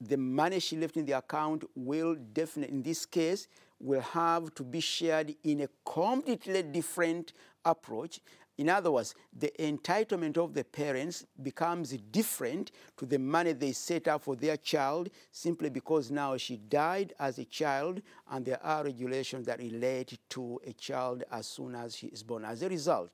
the 0.00 0.16
money 0.16 0.58
she 0.58 0.76
left 0.76 0.96
in 0.96 1.06
the 1.06 1.12
account 1.12 1.64
will 1.74 2.16
definitely, 2.32 2.74
in 2.74 2.82
this 2.82 3.06
case, 3.06 3.46
will 3.78 4.00
have 4.00 4.52
to 4.54 4.62
be 4.62 4.80
shared 4.80 5.34
in 5.44 5.60
a 5.62 5.68
completely 5.84 6.62
different 6.62 7.32
approach. 7.64 8.20
In 8.58 8.68
other 8.68 8.90
words, 8.90 9.14
the 9.32 9.50
entitlement 9.58 10.36
of 10.36 10.52
the 10.52 10.62
parents 10.62 11.24
becomes 11.42 11.92
different 12.10 12.70
to 12.98 13.06
the 13.06 13.18
money 13.18 13.52
they 13.52 13.72
set 13.72 14.08
up 14.08 14.22
for 14.22 14.36
their 14.36 14.58
child 14.58 15.08
simply 15.30 15.70
because 15.70 16.10
now 16.10 16.36
she 16.36 16.58
died 16.58 17.14
as 17.18 17.38
a 17.38 17.44
child 17.46 18.02
and 18.30 18.44
there 18.44 18.62
are 18.62 18.84
regulations 18.84 19.46
that 19.46 19.58
relate 19.58 20.18
to 20.30 20.60
a 20.66 20.72
child 20.74 21.24
as 21.32 21.46
soon 21.46 21.74
as 21.74 21.96
she 21.96 22.08
is 22.08 22.22
born. 22.22 22.44
As 22.44 22.62
a 22.62 22.68
result, 22.68 23.10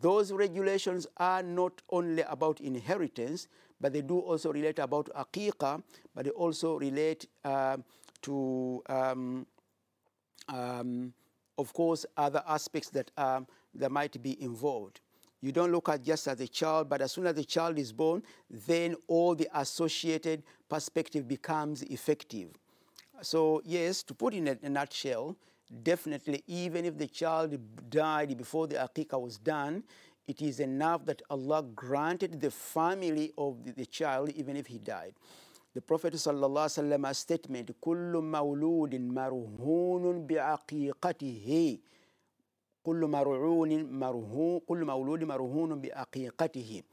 those 0.00 0.32
regulations 0.32 1.06
are 1.16 1.42
not 1.42 1.80
only 1.88 2.22
about 2.28 2.60
inheritance, 2.60 3.48
but 3.80 3.92
they 3.92 4.02
do 4.02 4.18
also 4.18 4.52
relate 4.52 4.78
about 4.78 5.08
aqiqah, 5.16 5.82
but 6.14 6.26
they 6.26 6.30
also 6.30 6.78
relate 6.78 7.26
uh, 7.44 7.78
to, 8.20 8.82
um, 8.88 9.46
um, 10.48 11.14
of 11.56 11.72
course, 11.72 12.04
other 12.16 12.42
aspects 12.46 12.90
that 12.90 13.10
um, 13.16 13.46
that 13.77 13.91
might 13.91 14.21
be 14.21 14.41
involved. 14.41 14.99
You 15.41 15.51
don't 15.51 15.71
look 15.71 15.89
at 15.89 16.03
just 16.03 16.27
as 16.27 16.39
a 16.39 16.47
child, 16.47 16.87
but 16.87 17.01
as 17.01 17.11
soon 17.11 17.27
as 17.27 17.35
the 17.35 17.43
child 17.43 17.77
is 17.77 17.91
born, 17.91 18.23
then 18.49 18.95
all 19.07 19.35
the 19.35 19.49
associated 19.53 20.43
perspective 20.69 21.27
becomes 21.27 21.81
effective. 21.83 22.49
So, 23.21 23.61
yes, 23.65 24.03
to 24.03 24.13
put 24.13 24.33
in 24.33 24.47
a, 24.47 24.57
a 24.63 24.69
nutshell, 24.69 25.35
definitely, 25.83 26.43
even 26.47 26.85
if 26.85 26.97
the 26.97 27.07
child 27.07 27.57
died 27.89 28.37
before 28.37 28.67
the 28.67 28.75
aqiqah 28.75 29.19
was 29.19 29.37
done, 29.37 29.83
it 30.27 30.41
is 30.41 30.61
enough 30.61 31.05
that 31.05 31.21
Allah 31.29 31.63
granted 31.75 32.39
the 32.39 32.51
family 32.51 33.33
of 33.37 33.63
the, 33.65 33.71
the 33.73 33.85
child, 33.85 34.29
even 34.29 34.55
if 34.55 34.67
he 34.67 34.77
died. 34.77 35.13
The 35.73 35.81
Prophet 35.81 36.13
ﷺ 36.13 37.15
statement, 37.15 37.71
كل 37.81 38.21
مولود 38.21 38.95
مرهون 38.95 40.27
بعقيقته 40.27 41.77
كل 42.83 43.07
مرعون 43.07 43.83
مرهون 43.99 44.59
كل 44.59 44.85
مولود 44.85 45.23
مرهون 45.23 45.81
بعقيقته 45.81 46.83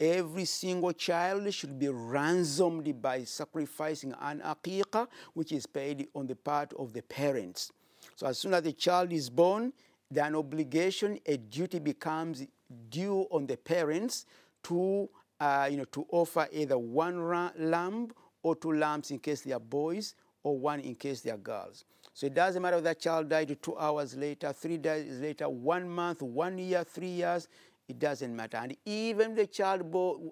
Every 0.00 0.44
single 0.44 0.92
child 0.92 1.52
should 1.52 1.76
be 1.76 1.88
ransomed 1.88 3.02
by 3.02 3.24
sacrificing 3.24 4.14
an 4.20 4.40
aqiqah, 4.40 5.08
which 5.34 5.50
is 5.50 5.66
paid 5.66 6.06
on 6.14 6.28
the 6.28 6.36
part 6.36 6.72
of 6.74 6.92
the 6.92 7.02
parents. 7.02 7.72
So 8.14 8.28
as 8.28 8.38
soon 8.38 8.54
as 8.54 8.62
the 8.62 8.72
child 8.72 9.12
is 9.12 9.28
born, 9.28 9.72
then 10.08 10.26
an 10.26 10.36
obligation, 10.36 11.18
a 11.26 11.36
duty 11.36 11.80
becomes 11.80 12.46
due 12.88 13.26
on 13.32 13.46
the 13.46 13.56
parents 13.56 14.24
to, 14.64 15.08
uh, 15.40 15.68
you 15.68 15.78
know, 15.78 15.84
to 15.86 16.06
offer 16.10 16.46
either 16.52 16.78
one 16.78 17.28
lamb 17.58 18.12
or 18.44 18.54
two 18.54 18.74
lambs 18.74 19.10
in 19.10 19.18
case 19.18 19.40
they 19.40 19.52
are 19.52 19.58
boys, 19.58 20.14
or 20.44 20.56
one 20.56 20.78
in 20.78 20.94
case 20.94 21.22
they 21.22 21.30
are 21.30 21.36
girls. 21.36 21.84
So 22.13 22.27
it 22.27 22.35
doesn't 22.35 22.61
matter 22.61 22.77
if 22.77 22.83
that 22.83 22.99
child 22.99 23.29
died 23.29 23.57
two 23.61 23.77
hours 23.77 24.15
later, 24.15 24.53
three 24.53 24.77
days 24.77 25.19
later, 25.19 25.49
one 25.49 25.89
month, 25.89 26.21
one 26.21 26.59
year, 26.59 26.83
three 26.83 27.07
years, 27.07 27.47
it 27.87 27.97
doesn't 27.97 28.35
matter. 28.35 28.57
And 28.57 28.75
even 28.85 29.35
the 29.35 29.47
child 29.47 29.81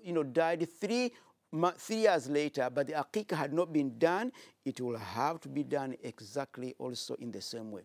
you 0.03 0.13
know, 0.13 0.23
died 0.23 0.67
three, 0.79 1.11
three 1.77 1.95
years 1.95 2.29
later, 2.29 2.69
but 2.73 2.87
the 2.87 2.93
aqiqah 2.93 3.35
had 3.35 3.53
not 3.53 3.73
been 3.73 3.97
done, 3.97 4.31
it 4.63 4.79
will 4.79 4.97
have 4.97 5.41
to 5.41 5.49
be 5.49 5.63
done 5.63 5.95
exactly 6.03 6.75
also 6.77 7.15
in 7.15 7.31
the 7.31 7.41
same 7.41 7.71
way. 7.71 7.81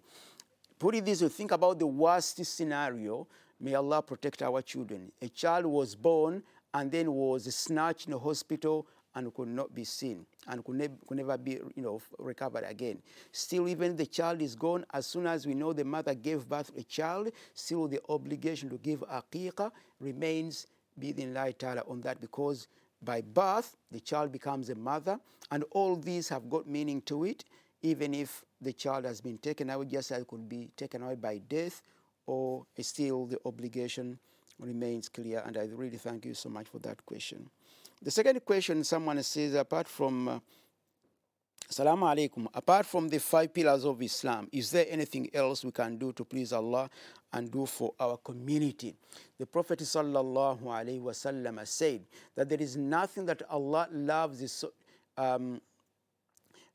Put 0.78 0.94
it 0.94 1.06
this 1.06 1.22
way, 1.22 1.28
think 1.28 1.52
about 1.52 1.78
the 1.78 1.86
worst 1.86 2.44
scenario. 2.44 3.26
May 3.58 3.74
Allah 3.74 4.02
protect 4.02 4.42
our 4.42 4.60
children. 4.60 5.10
A 5.22 5.28
child 5.28 5.64
was 5.64 5.94
born 5.94 6.42
and 6.74 6.92
then 6.92 7.10
was 7.10 7.52
snatched 7.54 8.08
in 8.08 8.12
a 8.12 8.18
hospital 8.18 8.86
and 9.16 9.35
could 9.35 9.49
not 9.49 9.75
be 9.75 9.82
seen 9.82 10.25
and 10.46 10.64
could, 10.64 10.76
ne- 10.76 10.88
could 11.08 11.16
never 11.16 11.37
be 11.37 11.52
you 11.75 11.82
know, 11.82 12.00
recovered 12.18 12.64
again. 12.68 12.99
Still, 13.32 13.66
even 13.68 13.96
the 13.96 14.06
child 14.06 14.40
is 14.40 14.54
gone, 14.54 14.85
as 14.92 15.06
soon 15.06 15.26
as 15.26 15.46
we 15.46 15.54
know 15.54 15.73
the 15.73 15.85
mother 15.85 16.14
gave 16.14 16.49
birth 16.49 16.73
to 16.73 16.80
a 16.80 16.85
child, 16.85 17.30
still 17.54 17.88
the 17.88 18.00
obligation 18.08 18.68
to 18.68 18.76
give 18.78 19.00
aqiqah 19.00 19.73
remains 20.00 20.66
in 21.02 21.35
light 21.35 21.62
on 21.64 22.00
that 22.02 22.20
because 22.20 22.68
by 23.02 23.20
birth 23.20 23.76
the 23.90 24.00
child 24.00 24.32
becomes 24.32 24.70
a 24.70 24.75
mother 24.75 25.18
and 25.50 25.64
all 25.73 25.96
these 25.96 26.28
have 26.28 26.49
got 26.49 26.66
meaning 26.66 27.02
to 27.02 27.25
it 27.25 27.44
even 27.82 28.14
if 28.14 28.42
the 28.62 28.73
child 28.73 29.04
has 29.04 29.20
been 29.20 29.37
taken 29.38 29.68
away 29.70 29.85
just 29.85 30.11
as 30.11 30.23
it 30.23 30.28
could 30.28 30.49
be 30.49 30.70
taken 30.76 31.02
away 31.02 31.14
by 31.14 31.38
death 31.49 31.82
or 32.26 32.64
still 32.80 33.26
the 33.26 33.38
obligation 33.44 34.18
remains 34.58 35.08
clear 35.08 35.42
and 35.46 35.56
i 35.56 35.64
really 35.75 35.98
thank 35.98 36.25
you 36.25 36.34
so 36.34 36.48
much 36.48 36.66
for 36.68 36.78
that 36.78 37.04
question 37.04 37.48
the 38.02 38.10
second 38.10 38.44
question 38.44 38.84
someone 38.84 39.22
says, 39.22 39.54
apart 39.54 39.88
from 39.88 40.28
uh, 40.28 40.38
Assalamu 41.70 42.04
alaikum. 42.04 42.46
Apart 42.54 42.86
from 42.86 43.08
the 43.08 43.18
five 43.18 43.52
pillars 43.52 43.84
of 43.84 44.00
Islam, 44.02 44.48
is 44.52 44.70
there 44.70 44.86
anything 44.88 45.28
else 45.34 45.64
we 45.64 45.72
can 45.72 45.96
do 45.96 46.12
to 46.12 46.25
please 46.25 46.52
Allah 46.52 46.88
and 47.32 47.50
do 47.50 47.66
for 47.66 47.94
our 47.98 48.18
community? 48.18 48.94
The 49.38 49.46
Prophet 49.46 49.80
sallallahu 49.80 50.60
alaihi 50.62 51.00
wasallam 51.00 51.66
said 51.66 52.04
that 52.36 52.48
there 52.48 52.60
is 52.60 52.76
nothing 52.76 53.25
that 53.26 53.42
Allah 53.50 53.88
loves 53.90 54.64
um, 55.16 55.60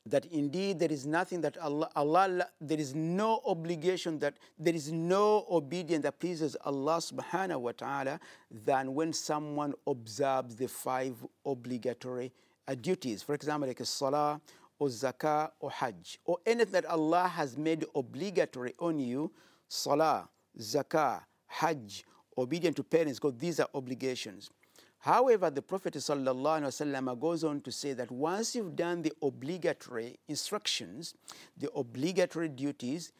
that 0.06 0.26
indeed 0.26 0.78
there 0.78 0.90
is 0.90 1.06
nothing 1.06 1.40
that 1.42 1.56
Allah, 1.58 1.88
Allah, 1.94 2.48
there 2.60 2.78
is 2.78 2.94
no 2.94 3.40
obligation 3.46 4.18
that 4.18 4.34
there 4.58 4.74
is 4.74 4.90
no 4.90 5.46
obedience 5.50 6.02
that 6.02 6.18
pleases 6.18 6.56
Allah 6.64 6.96
subhanahu 6.96 7.60
wa 7.60 7.72
ta'ala 7.72 8.20
than 8.50 8.94
when 8.94 9.12
someone 9.12 9.74
observes 9.86 10.56
the 10.56 10.66
five 10.66 11.14
obligatory 11.46 12.32
uh, 12.66 12.74
duties. 12.74 13.22
For 13.22 13.34
example, 13.34 13.68
like 13.68 13.80
a 13.80 13.86
salah 13.86 14.40
or 14.78 14.88
zakah 14.88 15.50
or 15.60 15.70
hajj 15.70 16.18
or 16.24 16.38
anything 16.46 16.72
that 16.72 16.86
Allah 16.86 17.28
has 17.28 17.56
made 17.56 17.84
obligatory 17.94 18.74
on 18.80 18.98
you, 18.98 19.30
salah, 19.68 20.28
zakah, 20.58 21.22
hajj, 21.46 22.04
obedience 22.36 22.76
to 22.76 22.82
parents, 22.82 23.20
because 23.20 23.36
these 23.38 23.60
are 23.60 23.68
obligations. 23.74 24.50
However, 25.02 25.50
the 25.50 25.62
Prophet 25.62 25.94
ﷺ 25.94 27.18
goes 27.20 27.42
on 27.42 27.60
to 27.62 27.72
say 27.72 27.92
that 27.92 28.08
once 28.12 28.54
you've 28.54 28.76
done 28.76 29.02
the 29.02 29.12
obligatory 29.20 30.16
instructions, 30.28 31.14
the 31.58 31.68
obligatory 31.72 32.48
duties, 32.48 33.10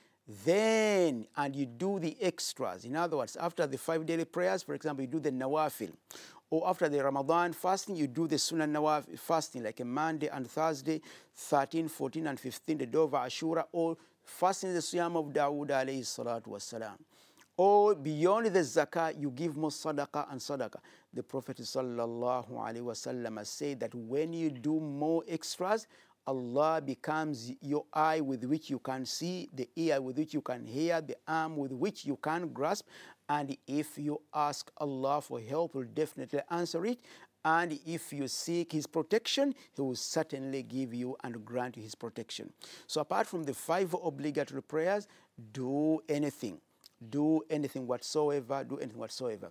then 0.45 1.27
and 1.37 1.57
you 1.57 1.67
do 1.67 1.99
the 1.99 2.17
extras. 2.21 2.85
In 2.85 2.95
other 2.95 3.17
words, 3.17 3.35
after 3.35 3.67
the 3.67 3.77
five 3.79 4.07
daily 4.07 4.25
prayers, 4.25 4.63
for 4.63 4.75
example, 4.75 5.03
you 5.03 5.09
do 5.09 5.19
the 5.19 5.33
nawafil. 5.33 5.91
Or 6.51 6.69
after 6.69 6.89
the 6.89 7.03
Ramadan 7.03 7.53
fasting, 7.53 7.97
you 7.97 8.07
do 8.07 8.29
the 8.29 8.39
Sunnah 8.39 8.69
Nawafil 8.69 9.19
fasting, 9.19 9.65
like 9.65 9.81
a 9.81 9.85
Monday 9.85 10.29
and 10.29 10.49
Thursday, 10.49 11.01
13, 11.35 11.89
14, 11.89 12.29
and 12.29 12.39
15, 12.39 12.79
the 12.79 12.87
Dova 12.87 13.27
Ashura, 13.27 13.65
or 13.73 13.97
fasting 14.23 14.73
the 14.73 14.81
Siyam 14.81 15.17
of 15.17 15.33
Dawood 15.33 15.71
alayhi 15.71 16.03
salatu 16.03 16.49
wasalam 16.49 16.99
or 17.65 17.95
beyond 17.95 18.47
the 18.47 18.59
zakah, 18.59 19.15
you 19.17 19.31
give 19.31 19.57
more 19.57 19.71
sadaqah 19.71 20.33
and 20.33 20.41
sadaqah. 20.41 20.81
The 21.15 21.23
Prophet 21.23 21.59
wasallam 21.59 23.47
said 23.47 23.79
that 23.79 23.95
when 23.95 24.33
you 24.33 24.51
do 24.51 24.81
more 24.81 25.23
extras, 25.29 25.87
Allah 26.27 26.83
becomes 26.85 27.53
your 27.61 27.85
eye 27.93 28.21
with 28.21 28.43
which 28.43 28.69
you 28.69 28.81
can 28.81 29.07
see, 29.07 29.49
the 29.55 29.69
ear 29.77 30.01
with 30.01 30.19
which 30.19 30.35
you 30.35 30.41
can 30.41 30.67
hear, 30.67 31.01
the 31.01 31.17
arm 31.29 31.57
with 31.57 31.71
which 31.71 32.05
you 32.05 32.17
can 32.17 32.49
grasp. 32.49 32.89
And 33.29 33.57
if 33.69 33.97
you 33.97 34.21
ask 34.35 34.69
Allah 34.79 35.21
for 35.21 35.39
help, 35.39 35.75
He'll 35.75 35.85
definitely 35.85 36.41
answer 36.51 36.85
it. 36.85 36.99
And 37.45 37.79
if 37.87 38.13
you 38.13 38.27
seek 38.27 38.73
His 38.73 38.89
protection, 38.89 39.55
He 39.73 39.83
will 39.83 39.95
certainly 39.95 40.65
give 40.65 40.93
you 40.95 41.17
and 41.23 41.45
grant 41.45 41.77
you 41.77 41.85
His 41.85 41.95
protection. 41.95 42.53
So, 42.89 43.01
apart 43.01 43.29
from 43.29 43.45
the 43.45 43.55
five 43.55 43.95
obligatory 43.95 44.63
prayers, 44.63 45.07
do 45.53 46.01
anything. 46.09 46.61
Do 47.11 47.43
anything 47.51 47.87
whatsoever. 47.87 48.65
Do 48.65 48.79
anything 48.79 48.99
whatsoever. 48.99 49.51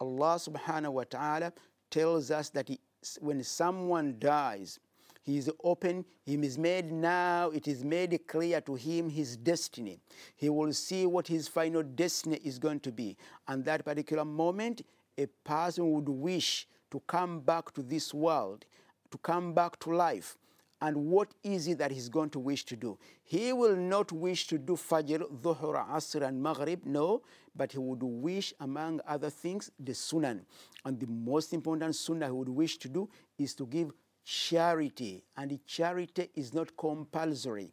Allah 0.00 0.36
subhanahu 0.36 0.92
wa 0.92 1.04
ta'ala 1.04 1.52
tells 1.90 2.30
us 2.30 2.50
that 2.50 2.68
he, 2.68 2.78
when 3.20 3.42
someone 3.42 4.16
dies, 4.18 4.78
he 5.22 5.38
is 5.38 5.50
open, 5.64 6.04
he 6.24 6.34
is 6.34 6.56
made 6.56 6.92
now, 6.92 7.50
it 7.50 7.66
is 7.66 7.84
made 7.84 8.18
clear 8.28 8.60
to 8.60 8.76
him 8.76 9.10
his 9.10 9.36
destiny. 9.36 9.98
He 10.36 10.48
will 10.48 10.72
see 10.72 11.04
what 11.06 11.26
his 11.26 11.48
final 11.48 11.82
destiny 11.82 12.40
is 12.44 12.58
going 12.58 12.80
to 12.80 12.92
be. 12.92 13.16
And 13.48 13.64
that 13.64 13.84
particular 13.84 14.24
moment, 14.24 14.82
a 15.18 15.26
person 15.44 15.90
would 15.92 16.08
wish 16.08 16.68
to 16.92 17.00
come 17.08 17.40
back 17.40 17.72
to 17.74 17.82
this 17.82 18.14
world, 18.14 18.66
to 19.10 19.18
come 19.18 19.52
back 19.52 19.80
to 19.80 19.94
life. 19.94 20.36
And 20.80 21.06
what 21.06 21.32
is 21.42 21.68
it 21.68 21.78
that 21.78 21.90
he's 21.90 22.08
going 22.08 22.30
to 22.30 22.38
wish 22.38 22.64
to 22.66 22.76
do? 22.76 22.98
He 23.22 23.52
will 23.52 23.76
not 23.76 24.12
wish 24.12 24.46
to 24.48 24.58
do 24.58 24.74
Fajr, 24.74 25.22
Dhuhr, 25.40 25.88
Asr, 25.88 26.26
and 26.26 26.42
Maghrib, 26.42 26.84
no, 26.84 27.22
but 27.54 27.72
he 27.72 27.78
would 27.78 28.02
wish, 28.02 28.52
among 28.60 29.00
other 29.06 29.30
things, 29.30 29.70
the 29.80 29.92
Sunan. 29.92 30.40
And 30.84 31.00
the 31.00 31.06
most 31.06 31.54
important 31.54 31.96
Sunnah 31.96 32.26
he 32.26 32.32
would 32.32 32.50
wish 32.50 32.76
to 32.78 32.88
do 32.88 33.08
is 33.38 33.54
to 33.54 33.66
give 33.66 33.92
charity, 34.24 35.24
and 35.36 35.58
charity 35.66 36.28
is 36.34 36.52
not 36.52 36.76
compulsory. 36.76 37.70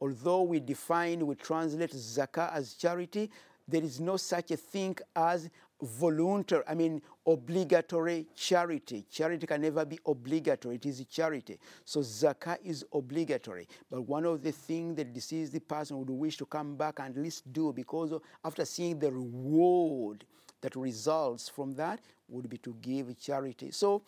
Although 0.00 0.42
we 0.42 0.60
define, 0.60 1.26
we 1.26 1.34
translate 1.34 1.92
zakah 1.92 2.52
as 2.54 2.74
charity, 2.74 3.30
there 3.68 3.82
is 3.82 4.00
no 4.00 4.16
such 4.16 4.52
a 4.52 4.56
thing 4.56 4.96
as 5.14 5.50
voluntary, 5.81 6.63
I 6.67 6.75
mean, 6.75 7.01
obligatory 7.25 8.27
charity. 8.35 9.05
Charity 9.09 9.47
can 9.47 9.61
never 9.61 9.85
be 9.85 9.99
obligatory, 10.05 10.75
it 10.75 10.85
is 10.85 11.03
charity. 11.05 11.57
So 11.85 12.01
zakah 12.01 12.57
is 12.63 12.85
obligatory. 12.93 13.67
But 13.89 14.03
one 14.03 14.25
of 14.25 14.43
the 14.43 14.51
things 14.51 14.95
that 14.97 15.13
deceased 15.13 15.67
person 15.67 15.97
would 15.99 16.09
wish 16.09 16.37
to 16.37 16.45
come 16.45 16.75
back 16.75 16.99
and 16.99 17.15
at 17.15 17.21
least 17.21 17.51
do 17.51 17.73
because 17.73 18.11
of, 18.11 18.21
after 18.43 18.65
seeing 18.65 18.99
the 18.99 19.11
reward 19.11 20.25
that 20.61 20.75
results 20.75 21.49
from 21.49 21.73
that 21.75 21.99
would 22.27 22.47
be 22.49 22.57
to 22.59 22.75
give 22.81 23.17
charity. 23.19 23.71
So 23.71 24.03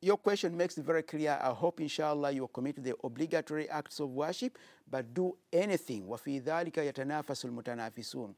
your 0.00 0.16
question 0.16 0.56
makes 0.56 0.76
it 0.76 0.84
very 0.84 1.02
clear. 1.02 1.38
I 1.40 1.50
hope, 1.50 1.80
inshallah, 1.80 2.30
you 2.32 2.48
commit 2.52 2.82
the 2.82 2.94
obligatory 3.04 3.68
acts 3.70 4.00
of 4.00 4.10
worship, 4.10 4.58
but 4.90 5.14
do 5.14 5.36
anything. 5.52 6.06
وَفِي 6.06 6.42
ذَلِكَ 6.42 6.72
يَتَنَافَسُ 6.72 7.46
الْمُتَنَافِسُونَ 7.46 8.34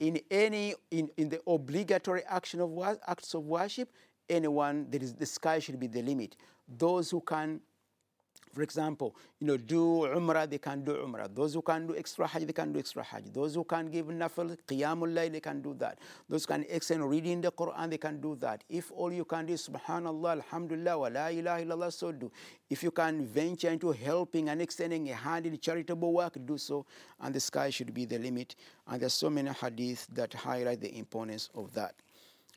in 0.00 0.20
any, 0.30 0.74
in, 0.90 1.10
in 1.16 1.28
the 1.28 1.40
obligatory 1.46 2.22
action 2.24 2.60
of 2.60 2.70
acts 3.06 3.34
of 3.34 3.44
worship, 3.44 3.90
anyone, 4.28 4.86
there 4.90 5.02
is, 5.02 5.14
the 5.14 5.26
sky 5.26 5.58
should 5.58 5.80
be 5.80 5.86
the 5.86 6.02
limit. 6.02 6.36
Those 6.68 7.10
who 7.10 7.20
can 7.20 7.60
for 8.52 8.62
example, 8.62 9.14
you 9.40 9.46
know, 9.46 9.56
do 9.56 10.08
Umrah, 10.14 10.48
they 10.48 10.58
can 10.58 10.82
do 10.82 10.92
Umrah. 10.94 11.28
Those 11.34 11.54
who 11.54 11.62
can 11.62 11.86
do 11.86 11.96
extra 11.96 12.26
Hajj, 12.26 12.44
they 12.44 12.52
can 12.52 12.72
do 12.72 12.78
extra 12.78 13.02
Hajj. 13.02 13.24
Those 13.32 13.54
who 13.54 13.64
can 13.64 13.90
give 13.90 14.06
Nafal, 14.06 14.56
Qiyamul 14.66 15.12
Layl, 15.14 15.32
they 15.32 15.40
can 15.40 15.60
do 15.60 15.74
that. 15.78 15.98
Those 16.28 16.44
who 16.44 16.54
can 16.54 16.66
extend 16.68 17.08
reading 17.08 17.40
the 17.40 17.52
Quran, 17.52 17.90
they 17.90 17.98
can 17.98 18.20
do 18.20 18.36
that. 18.36 18.64
If 18.68 18.90
all 18.92 19.12
you 19.12 19.24
can 19.24 19.46
do 19.46 19.54
is 19.54 19.68
Subhanallah, 19.68 20.32
Alhamdulillah, 20.32 20.98
wa 20.98 21.08
la 21.08 21.28
ilaha 21.28 21.64
illallah, 21.64 21.92
so 21.92 22.12
do. 22.12 22.30
If 22.70 22.82
you 22.82 22.90
can 22.90 23.26
venture 23.26 23.70
into 23.70 23.92
helping 23.92 24.48
and 24.48 24.60
extending 24.60 25.08
a 25.10 25.14
hand 25.14 25.46
in 25.46 25.58
charitable 25.58 26.12
work, 26.12 26.36
do 26.44 26.58
so. 26.58 26.86
And 27.20 27.34
the 27.34 27.40
sky 27.40 27.70
should 27.70 27.92
be 27.94 28.04
the 28.04 28.18
limit. 28.18 28.56
And 28.86 29.00
there's 29.00 29.14
so 29.14 29.30
many 29.30 29.50
hadith 29.50 30.06
that 30.14 30.34
highlight 30.34 30.80
the 30.80 30.96
importance 30.98 31.50
of 31.54 31.72
that. 31.74 31.94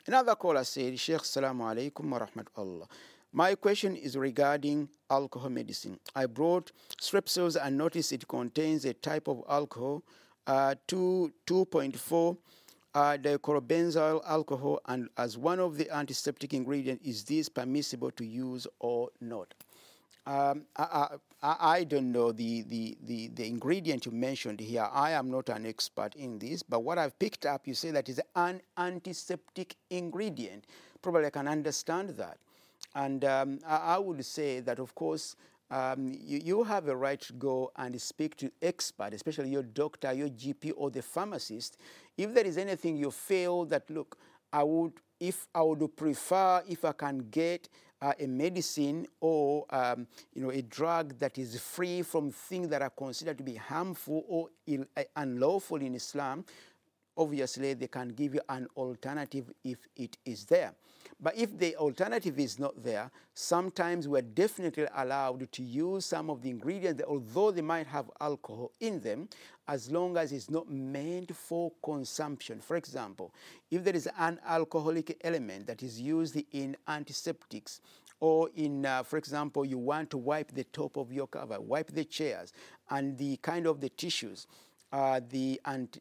Another 0.07 0.35
caller 0.35 0.63
said, 0.63 0.97
Sheikh, 0.99 1.21
Salamu 1.21 1.61
alaikum 1.61 2.09
wa 2.09 2.19
rahmatullah. 2.25 2.87
My 3.33 3.55
question 3.55 3.95
is 3.95 4.17
regarding 4.17 4.89
alcohol 5.09 5.49
medicine. 5.49 5.97
I 6.13 6.25
brought 6.25 6.73
strepsils 7.01 7.55
and 7.55 7.77
noticed 7.77 8.11
it 8.11 8.27
contains 8.27 8.83
a 8.83 8.93
type 8.93 9.29
of 9.29 9.41
alcohol, 9.47 10.03
uh, 10.47 10.75
2, 10.87 11.31
2.4 11.47 12.37
uh, 12.93 14.19
alcohol, 14.27 14.81
and 14.85 15.07
as 15.17 15.37
one 15.37 15.59
of 15.59 15.77
the 15.77 15.89
antiseptic 15.91 16.53
ingredients, 16.53 17.07
is 17.07 17.23
this 17.23 17.47
permissible 17.47 18.11
to 18.11 18.25
use 18.25 18.67
or 18.79 19.09
not? 19.21 19.53
Um, 20.27 20.65
I, 20.75 21.07
I, 21.41 21.55
I, 21.59 21.83
don't 21.85 22.11
know 22.11 22.33
the, 22.33 22.63
the, 22.63 22.97
the, 23.01 23.29
the, 23.29 23.47
ingredient 23.47 24.05
you 24.05 24.11
mentioned 24.11 24.59
here. 24.59 24.87
I 24.91 25.11
am 25.11 25.31
not 25.31 25.49
an 25.49 25.65
expert 25.65 26.15
in 26.15 26.37
this, 26.37 26.61
but 26.61 26.83
what 26.83 26.99
I've 26.99 27.17
picked 27.17 27.47
up, 27.47 27.65
you 27.65 27.73
say 27.73 27.89
that 27.91 28.07
is 28.07 28.21
an 28.35 28.61
antiseptic 28.77 29.77
ingredient. 29.89 30.65
Probably 31.01 31.25
I 31.25 31.31
can 31.31 31.47
understand 31.47 32.09
that. 32.17 32.37
And 32.95 33.23
um, 33.25 33.59
I, 33.65 33.95
I, 33.95 33.97
would 33.97 34.23
say 34.25 34.59
that, 34.61 34.79
of 34.79 34.93
course, 34.95 35.35
um, 35.69 36.09
you, 36.09 36.41
you, 36.43 36.63
have 36.63 36.87
a 36.89 36.95
right 36.95 37.19
to 37.21 37.33
go 37.33 37.71
and 37.77 37.99
speak 38.01 38.35
to 38.37 38.51
expert, 38.61 39.13
especially 39.13 39.49
your 39.49 39.63
doctor, 39.63 40.11
your 40.11 40.27
GP, 40.27 40.73
or 40.75 40.91
the 40.91 41.01
pharmacist. 41.01 41.77
If 42.17 42.33
there 42.33 42.45
is 42.45 42.57
anything 42.57 42.97
you 42.97 43.11
feel 43.11 43.65
that, 43.65 43.89
look, 43.89 44.17
I 44.51 44.63
would, 44.63 44.93
if 45.19 45.47
I 45.55 45.61
would 45.61 45.95
prefer, 45.95 46.61
if 46.67 46.83
I 46.83 46.91
can 46.91 47.29
get 47.31 47.69
uh, 48.01 48.13
a 48.19 48.27
medicine 48.27 49.05
or 49.19 49.65
um, 49.69 50.07
you 50.33 50.41
know 50.41 50.49
a 50.49 50.61
drug 50.63 51.17
that 51.19 51.37
is 51.37 51.59
free 51.59 52.01
from 52.01 52.31
things 52.31 52.67
that 52.69 52.81
are 52.81 52.89
considered 52.89 53.37
to 53.37 53.43
be 53.43 53.55
harmful 53.55 54.23
or 54.27 54.49
Ill, 54.67 54.85
uh, 54.97 55.03
unlawful 55.15 55.77
in 55.77 55.95
Islam, 55.95 56.43
obviously 57.21 57.73
they 57.73 57.87
can 57.87 58.09
give 58.09 58.33
you 58.33 58.41
an 58.49 58.67
alternative 58.75 59.51
if 59.63 59.77
it 59.95 60.17
is 60.25 60.45
there. 60.45 60.73
But 61.19 61.37
if 61.37 61.57
the 61.57 61.75
alternative 61.75 62.39
is 62.39 62.57
not 62.57 62.83
there, 62.83 63.11
sometimes 63.33 64.07
we're 64.07 64.23
definitely 64.23 64.87
allowed 64.95 65.51
to 65.51 65.63
use 65.63 66.05
some 66.05 66.29
of 66.29 66.41
the 66.41 66.49
ingredients, 66.49 66.97
that, 66.99 67.07
although 67.07 67.51
they 67.51 67.61
might 67.61 67.87
have 67.87 68.09
alcohol 68.19 68.71
in 68.79 68.99
them, 69.01 69.29
as 69.67 69.91
long 69.91 70.17
as 70.17 70.31
it's 70.31 70.49
not 70.49 70.69
meant 70.69 71.35
for 71.35 71.71
consumption. 71.83 72.59
For 72.59 72.75
example, 72.75 73.33
if 73.69 73.83
there 73.83 73.95
is 73.95 74.09
an 74.17 74.39
alcoholic 74.47 75.21
element 75.23 75.67
that 75.67 75.83
is 75.83 76.01
used 76.01 76.41
in 76.51 76.75
antiseptics, 76.87 77.81
or 78.19 78.49
in, 78.55 78.85
uh, 78.85 79.03
for 79.03 79.17
example, 79.17 79.65
you 79.65 79.77
want 79.77 80.09
to 80.11 80.17
wipe 80.17 80.51
the 80.53 80.63
top 80.65 80.97
of 80.97 81.11
your 81.11 81.27
cover, 81.27 81.59
wipe 81.59 81.91
the 81.91 82.05
chairs, 82.05 82.53
and 82.89 83.17
the 83.17 83.37
kind 83.37 83.65
of 83.67 83.79
the 83.79 83.89
tissues, 83.89 84.47
uh, 84.91 85.21
the 85.29 85.59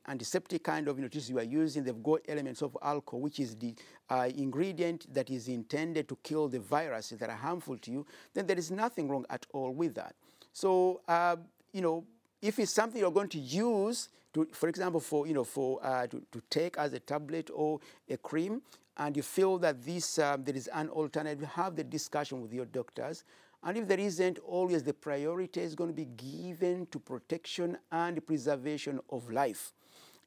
antiseptic 0.09 0.64
kind 0.64 0.88
of 0.88 1.11
tissue 1.11 1.33
you 1.33 1.38
are 1.38 1.44
using, 1.44 1.85
they've 1.85 2.03
got 2.03 2.20
elements 2.29 2.62
of 2.62 2.76
alcohol, 2.83 3.20
which 3.20 3.38
is 3.38 3.57
the 3.57 3.74
uh, 4.09 4.29
ingredient 4.37 5.12
that 5.12 5.31
is 5.31 5.48
intended 5.48 6.09
to 6.09 6.18
kill 6.22 6.48
the 6.48 6.59
viruses 6.59 7.18
that 7.18 7.31
are 7.31 7.37
harmful 7.37 7.79
to 7.79 7.90
you, 7.90 8.07
then 8.35 8.46
there 8.46 8.59
is 8.59 8.70
nothing 8.70 9.09
wrong 9.09 9.24
at 9.31 9.46
all 9.53 9.72
with 9.72 9.94
that. 9.94 10.14
So, 10.53 11.03
uh, 11.07 11.37
you 11.72 11.83
know, 11.83 12.05
if 12.42 12.59
it's 12.59 12.72
something 12.72 13.00
you're 13.00 13.12
going 13.12 13.29
to 13.29 13.38
use, 13.38 14.09
to, 14.33 14.48
for 14.53 14.68
example, 14.68 15.00
for, 15.00 15.26
you 15.26 15.35
know, 15.35 15.44
for, 15.44 15.79
uh, 15.85 16.07
to, 16.07 16.22
to 16.33 16.42
take 16.50 16.76
as 16.79 16.92
a 16.92 17.00
tablet 17.00 17.50
or 17.53 17.81
a 18.09 18.16
cream, 18.16 18.62
and 18.96 19.16
you 19.16 19.22
feel 19.22 19.59
that 19.59 19.83
this, 19.83 20.18
um, 20.18 20.44
there 20.44 20.55
is 20.57 20.68
an 20.74 20.88
alternative, 20.90 21.48
have 21.50 21.76
the 21.76 21.85
discussion 21.85 22.42
with 22.42 22.53
your 22.53 22.66
doctors. 22.66 23.24
And 23.62 23.77
if 23.77 23.87
there 23.87 24.01
isn't, 24.01 24.38
always 24.38 24.83
the 24.83 24.94
priority 24.94 25.61
is 25.61 25.75
going 25.75 25.90
to 25.90 25.94
be 25.94 26.07
given 26.07 26.87
to 26.87 26.99
protection 26.99 27.77
and 27.92 28.25
preservation 28.27 29.01
of 29.11 29.31
life 29.31 29.73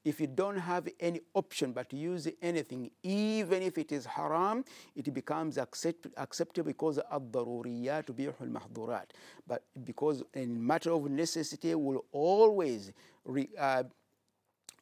if 0.05 0.19
you 0.19 0.27
don't 0.27 0.57
have 0.57 0.87
any 0.99 1.21
option 1.33 1.71
but 1.71 1.89
to 1.89 1.95
use 1.95 2.27
anything, 2.41 2.91
even 3.03 3.61
if 3.61 3.77
it 3.77 3.91
is 3.91 4.05
haram, 4.05 4.65
it 4.95 5.13
becomes 5.13 5.57
accept, 5.57 6.07
acceptable 6.17 6.67
because 6.67 6.99
ad-daruriyat 7.11 8.05
bihul 8.11 8.49
mahdurat. 8.49 9.05
But 9.47 9.63
because 9.83 10.23
in 10.33 10.65
matter 10.65 10.91
of 10.91 11.09
necessity 11.09 11.73
will 11.75 12.05
always 12.11 12.91
re, 13.23 13.47
uh, 13.57 13.83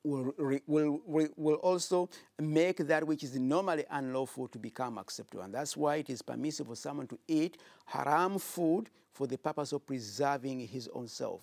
will, 0.04 0.34
will, 0.68 1.02
will 1.36 1.56
also 1.56 2.10
make 2.40 2.78
that 2.78 3.06
which 3.06 3.24
is 3.24 3.38
normally 3.38 3.86
unlawful 3.92 4.48
to 4.50 4.58
become 4.58 4.98
acceptable. 4.98 5.44
And 5.44 5.54
that's 5.54 5.78
why 5.78 5.98
it 5.98 6.10
is 6.10 6.22
permissible 6.22 6.74
for 6.74 6.80
someone 6.80 7.08
to 7.08 7.20
eat 7.28 7.58
haram 7.86 8.40
food 8.40 8.90
for 9.14 9.28
the 9.28 9.38
purpose 9.38 9.72
of 9.74 9.86
preserving 9.86 10.68
his 10.68 10.90
own 10.94 11.08
self. 11.08 11.42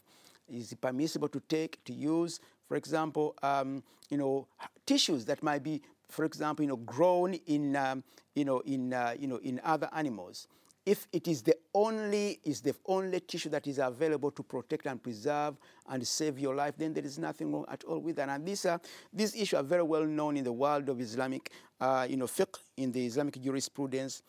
It 0.48 0.56
is 0.56 0.74
permissible 0.74 1.28
to 1.28 1.40
take, 1.40 1.84
to 1.84 1.92
use 1.92 2.40
for 2.68 2.76
example, 2.76 3.34
um, 3.42 3.82
you 4.10 4.18
know, 4.18 4.46
tissues 4.84 5.24
that 5.24 5.42
might 5.42 5.62
be, 5.62 5.80
for 6.10 6.24
example, 6.26 6.62
you 6.62 6.68
know, 6.68 6.76
grown 6.76 7.34
in, 7.34 7.74
um, 7.74 8.04
you 8.34 8.44
know, 8.44 8.60
in, 8.60 8.92
uh, 8.92 9.14
you 9.18 9.26
know, 9.26 9.36
in 9.36 9.60
other 9.64 9.88
animals. 9.94 10.46
If 10.88 11.06
it 11.12 11.28
is 11.28 11.42
the 11.42 11.54
only 11.74 12.40
is 12.44 12.62
the 12.62 12.74
only 12.86 13.20
tissue 13.20 13.50
that 13.50 13.66
is 13.66 13.78
available 13.78 14.30
to 14.30 14.42
protect 14.42 14.86
and 14.86 15.02
preserve 15.02 15.54
and 15.86 16.06
save 16.06 16.38
your 16.38 16.54
life, 16.54 16.74
then 16.78 16.94
there 16.94 17.04
is 17.04 17.18
nothing 17.18 17.52
wrong 17.52 17.66
at 17.68 17.84
all 17.84 17.98
with 17.98 18.16
that. 18.16 18.30
And 18.30 18.46
these 18.46 18.64
are 18.64 18.80
these 19.12 19.34
issues 19.34 19.52
are 19.54 19.62
very 19.62 19.82
well 19.82 20.06
known 20.06 20.38
in 20.38 20.44
the 20.44 20.52
world 20.52 20.88
of 20.88 20.98
Islamic, 20.98 21.52
uh, 21.78 22.06
you 22.08 22.16
know, 22.16 22.24
fiqh 22.24 22.58
in 22.78 22.90
the 22.90 23.04
Islamic 23.04 23.38
jurisprudence. 23.38 24.22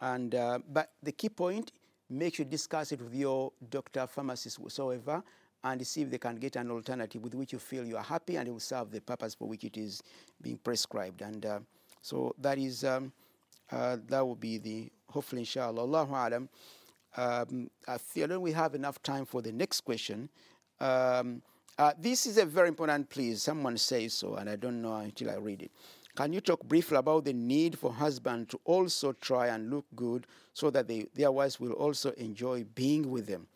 And 0.00 0.34
uh, 0.34 0.60
but 0.66 0.92
the 1.02 1.12
key 1.12 1.28
point, 1.28 1.72
make 2.08 2.36
sure 2.36 2.44
you 2.44 2.50
discuss 2.50 2.92
it 2.92 3.02
with 3.02 3.14
your 3.14 3.52
doctor, 3.68 4.06
pharmacist, 4.06 4.58
whatsoever, 4.58 5.22
and 5.64 5.86
see 5.86 6.00
if 6.00 6.10
they 6.10 6.18
can 6.18 6.36
get 6.36 6.56
an 6.56 6.70
alternative 6.70 7.22
with 7.22 7.34
which 7.34 7.52
you 7.52 7.58
feel 7.58 7.84
you 7.84 7.98
are 7.98 8.02
happy 8.02 8.36
and 8.36 8.48
it 8.48 8.52
will 8.52 8.58
serve 8.60 8.90
the 8.90 9.02
purpose 9.02 9.34
for 9.34 9.48
which 9.48 9.64
it 9.64 9.76
is 9.76 10.02
being 10.40 10.56
prescribed. 10.56 11.20
And 11.20 11.44
uh, 11.44 11.60
so 12.00 12.34
that 12.38 12.56
is 12.56 12.84
um, 12.84 13.12
uh, 13.70 13.98
that 14.08 14.26
will 14.26 14.36
be 14.36 14.56
the 14.56 14.90
hopefully 15.16 15.42
inshallah. 15.42 15.80
Allahu 15.80 16.14
alam. 16.14 16.48
Um, 17.16 17.70
I 17.88 17.96
feel 17.96 18.38
we 18.38 18.52
have 18.52 18.74
enough 18.74 19.02
time 19.02 19.24
for 19.24 19.40
the 19.40 19.50
next 19.50 19.80
question. 19.80 20.28
Um, 20.78 21.40
uh, 21.78 21.92
this 21.98 22.26
is 22.26 22.36
a 22.36 22.44
very 22.44 22.68
important, 22.68 23.08
please. 23.08 23.42
Someone 23.42 23.78
says 23.78 24.12
so, 24.12 24.34
and 24.34 24.50
I 24.50 24.56
don't 24.56 24.82
know 24.82 24.94
until 24.96 25.30
I 25.30 25.36
read 25.36 25.62
it. 25.62 25.70
Can 26.14 26.34
you 26.34 26.42
talk 26.42 26.62
briefly 26.64 26.98
about 26.98 27.24
the 27.24 27.32
need 27.32 27.78
for 27.78 27.90
husband 27.92 28.50
to 28.50 28.60
also 28.64 29.12
try 29.12 29.48
and 29.48 29.70
look 29.70 29.86
good 29.94 30.26
so 30.52 30.70
that 30.70 30.86
they, 30.86 31.06
their 31.14 31.32
wives 31.32 31.58
will 31.58 31.72
also 31.72 32.10
enjoy 32.12 32.64
being 32.74 33.10
with 33.10 33.26
them? 33.26 33.46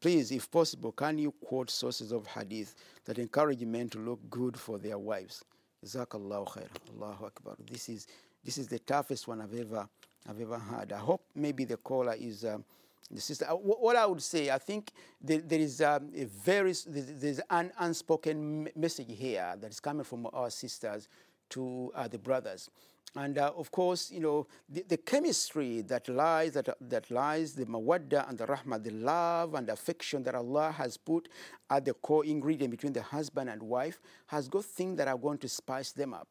Please, 0.00 0.32
if 0.32 0.50
possible, 0.50 0.90
can 0.90 1.18
you 1.18 1.32
quote 1.44 1.70
sources 1.70 2.10
of 2.10 2.26
hadith 2.26 2.74
that 3.04 3.18
encourage 3.18 3.60
men 3.64 3.88
to 3.90 3.98
look 3.98 4.18
good 4.30 4.58
for 4.58 4.78
their 4.78 4.98
wives? 4.98 5.44
Jazakallahu 5.84 6.48
khair. 6.48 6.68
Allahu 6.96 7.26
Akbar. 7.26 7.54
This 7.70 7.88
is, 7.88 8.06
this 8.44 8.58
is 8.58 8.66
the 8.66 8.80
toughest 8.80 9.28
one 9.28 9.40
I've 9.40 9.54
ever, 9.54 9.88
I've 10.28 10.40
ever 10.40 10.58
had. 10.58 10.92
I 10.92 10.98
hope 10.98 11.22
maybe 11.34 11.64
the 11.64 11.76
caller 11.76 12.14
is 12.18 12.44
um, 12.44 12.64
the 13.10 13.20
sister. 13.20 13.46
Uh, 13.48 13.54
what 13.54 13.96
I 13.96 14.06
would 14.06 14.22
say, 14.22 14.50
I 14.50 14.58
think 14.58 14.90
there, 15.20 15.40
there 15.40 15.60
is 15.60 15.80
um, 15.80 16.10
a 16.14 16.24
very, 16.24 16.74
there's 16.86 17.40
an 17.50 17.72
unspoken 17.78 18.68
message 18.74 19.08
here 19.10 19.54
that 19.60 19.70
is 19.70 19.80
coming 19.80 20.04
from 20.04 20.26
our 20.32 20.50
sisters 20.50 21.08
to 21.50 21.92
uh, 21.94 22.08
the 22.08 22.18
brothers. 22.18 22.70
And 23.16 23.38
uh, 23.38 23.52
of 23.56 23.70
course, 23.70 24.10
you 24.10 24.18
know, 24.18 24.48
the, 24.68 24.84
the, 24.88 24.96
chemistry 24.96 25.82
that 25.82 26.08
lies, 26.08 26.54
that, 26.54 26.68
that 26.80 27.10
lies, 27.12 27.52
the 27.52 27.64
mawadda 27.64 28.28
and 28.28 28.36
the 28.36 28.46
rahmah, 28.46 28.82
the 28.82 28.90
love 28.90 29.54
and 29.54 29.68
affection 29.68 30.24
that 30.24 30.34
Allah 30.34 30.72
has 30.72 30.96
put 30.96 31.28
at 31.70 31.84
the 31.84 31.94
core 31.94 32.24
ingredient 32.24 32.72
between 32.72 32.92
the 32.92 33.02
husband 33.02 33.50
and 33.50 33.62
wife 33.62 34.00
has 34.26 34.48
got 34.48 34.64
things 34.64 34.96
that 34.96 35.06
are 35.06 35.16
going 35.16 35.38
to 35.38 35.48
spice 35.48 35.92
them 35.92 36.12
up. 36.12 36.26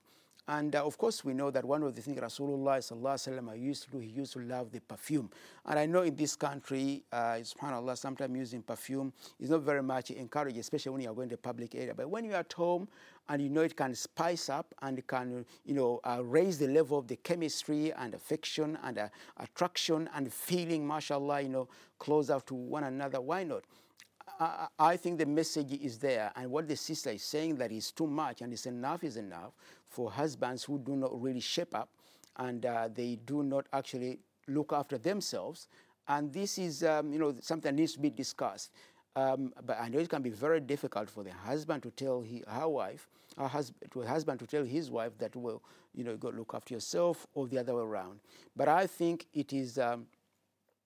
And 0.48 0.76
uh, 0.76 0.86
of 0.86 0.98
course, 0.98 1.24
we 1.24 1.34
know 1.34 1.52
that 1.52 1.64
one 1.64 1.84
of 1.84 1.96
the 1.96 2.02
things 2.02 2.20
Rasulullah 2.20 2.80
sallallahu 2.80 3.62
used 3.62 3.84
to 3.84 3.92
do, 3.92 4.00
he 4.00 4.10
used 4.10 4.34
to 4.34 4.40
love 4.40 4.72
the 4.72 4.82
perfume. 4.82 5.30
And 5.66 5.80
I 5.80 5.86
know 5.86 6.02
in 6.02 6.16
this 6.18 6.36
country, 6.36 7.04
uh, 7.14 7.38
subhanAllah, 7.40 7.98
sometimes 7.98 8.38
using 8.38 8.62
perfume 8.62 9.14
is 9.40 9.50
not 9.50 9.62
very 9.62 9.82
much 9.82 10.12
encouraged, 10.12 10.58
especially 10.58 10.92
when 10.92 11.02
you 11.02 11.12
are 11.12 11.14
going 11.14 11.30
to 11.30 11.38
public 11.38 11.76
area. 11.76 11.94
But 11.96 12.10
when 12.10 12.26
you're 12.26 12.36
at 12.36 12.52
home 12.52 12.90
and 13.30 13.42
you 13.42 13.50
know 13.50 13.62
it 13.62 13.78
can 13.78 13.96
spice 13.96 14.50
up 14.50 14.76
and 14.82 15.06
can, 15.08 15.46
you 15.64 15.76
know, 15.76 16.02
uh, 16.04 16.20
raise 16.22 16.58
the 16.60 16.68
level 16.68 16.98
of 16.98 17.08
the 17.08 17.16
chemistry 17.16 17.94
and 17.94 18.14
affection 18.14 18.78
and 18.84 18.98
uh, 18.98 19.08
attraction 19.38 20.10
and 20.14 20.32
feeling, 20.32 20.86
mashallah, 20.86 21.40
you 21.42 21.50
know, 21.50 21.70
closer 22.00 22.42
to 22.46 22.54
one 22.54 22.84
another, 22.84 23.22
why 23.22 23.46
not? 23.46 23.64
I, 24.80 24.98
think 24.98 25.20
the 25.20 25.26
message 25.26 25.74
is 25.74 26.00
there, 26.00 26.32
and 26.36 26.50
what 26.50 26.68
the 26.68 26.76
sister 26.76 27.12
is 27.12 27.24
saying 27.24 27.58
that 27.58 27.72
is 27.72 27.92
too 27.92 28.08
much 28.08 28.42
and 28.42 28.52
it's 28.52 28.66
enough 28.66 29.04
is 29.04 29.18
enough 29.18 29.54
for 29.86 30.10
husbands 30.12 30.64
who 30.64 30.80
do 30.80 30.96
not 30.96 31.22
really 31.22 31.40
shape 31.40 31.76
up 31.76 31.90
and 32.38 32.66
uh, 32.66 32.90
they 32.94 33.18
do 33.26 33.44
not 33.44 33.68
actually 33.74 34.20
look 34.48 34.74
after 34.74 34.98
themselves. 34.98 35.68
And 36.08 36.34
this 36.34 36.58
is, 36.58 36.84
um, 36.84 37.14
you 37.14 37.20
know, 37.20 37.36
something 37.42 37.70
that 37.70 37.80
needs 37.80 37.94
to 37.94 38.00
be 38.00 38.10
discussed. 38.10 38.72
Um, 39.16 39.54
but 39.66 39.80
I 39.80 39.90
know 39.90 40.00
it 40.00 40.10
can 40.10 40.22
be 40.22 40.32
very 40.32 40.60
difficult 40.60 41.10
for 41.10 41.24
the 41.24 41.32
husband 41.32 41.84
to 41.84 41.92
tell 41.92 42.22
he, 42.22 42.44
her 42.48 42.68
wife, 42.68 43.08
her 43.38 43.48
husband, 43.48 43.92
to 43.92 44.02
a 44.02 44.08
husband 44.08 44.40
to 44.40 44.48
tell 44.48 44.64
his 44.64 44.90
wife 44.90 45.18
that, 45.20 45.36
well, 45.36 45.62
you 45.94 46.04
know, 46.04 46.12
you 46.12 46.18
go 46.18 46.30
look 46.30 46.54
after 46.56 46.74
yourself 46.74 47.28
or 47.36 47.48
the 47.48 47.60
other 47.60 47.76
way 47.76 47.84
around. 47.84 48.20
But 48.56 48.68
I 48.68 48.88
think 48.88 49.28
it 49.34 49.54
is, 49.54 49.78
um, 49.78 50.08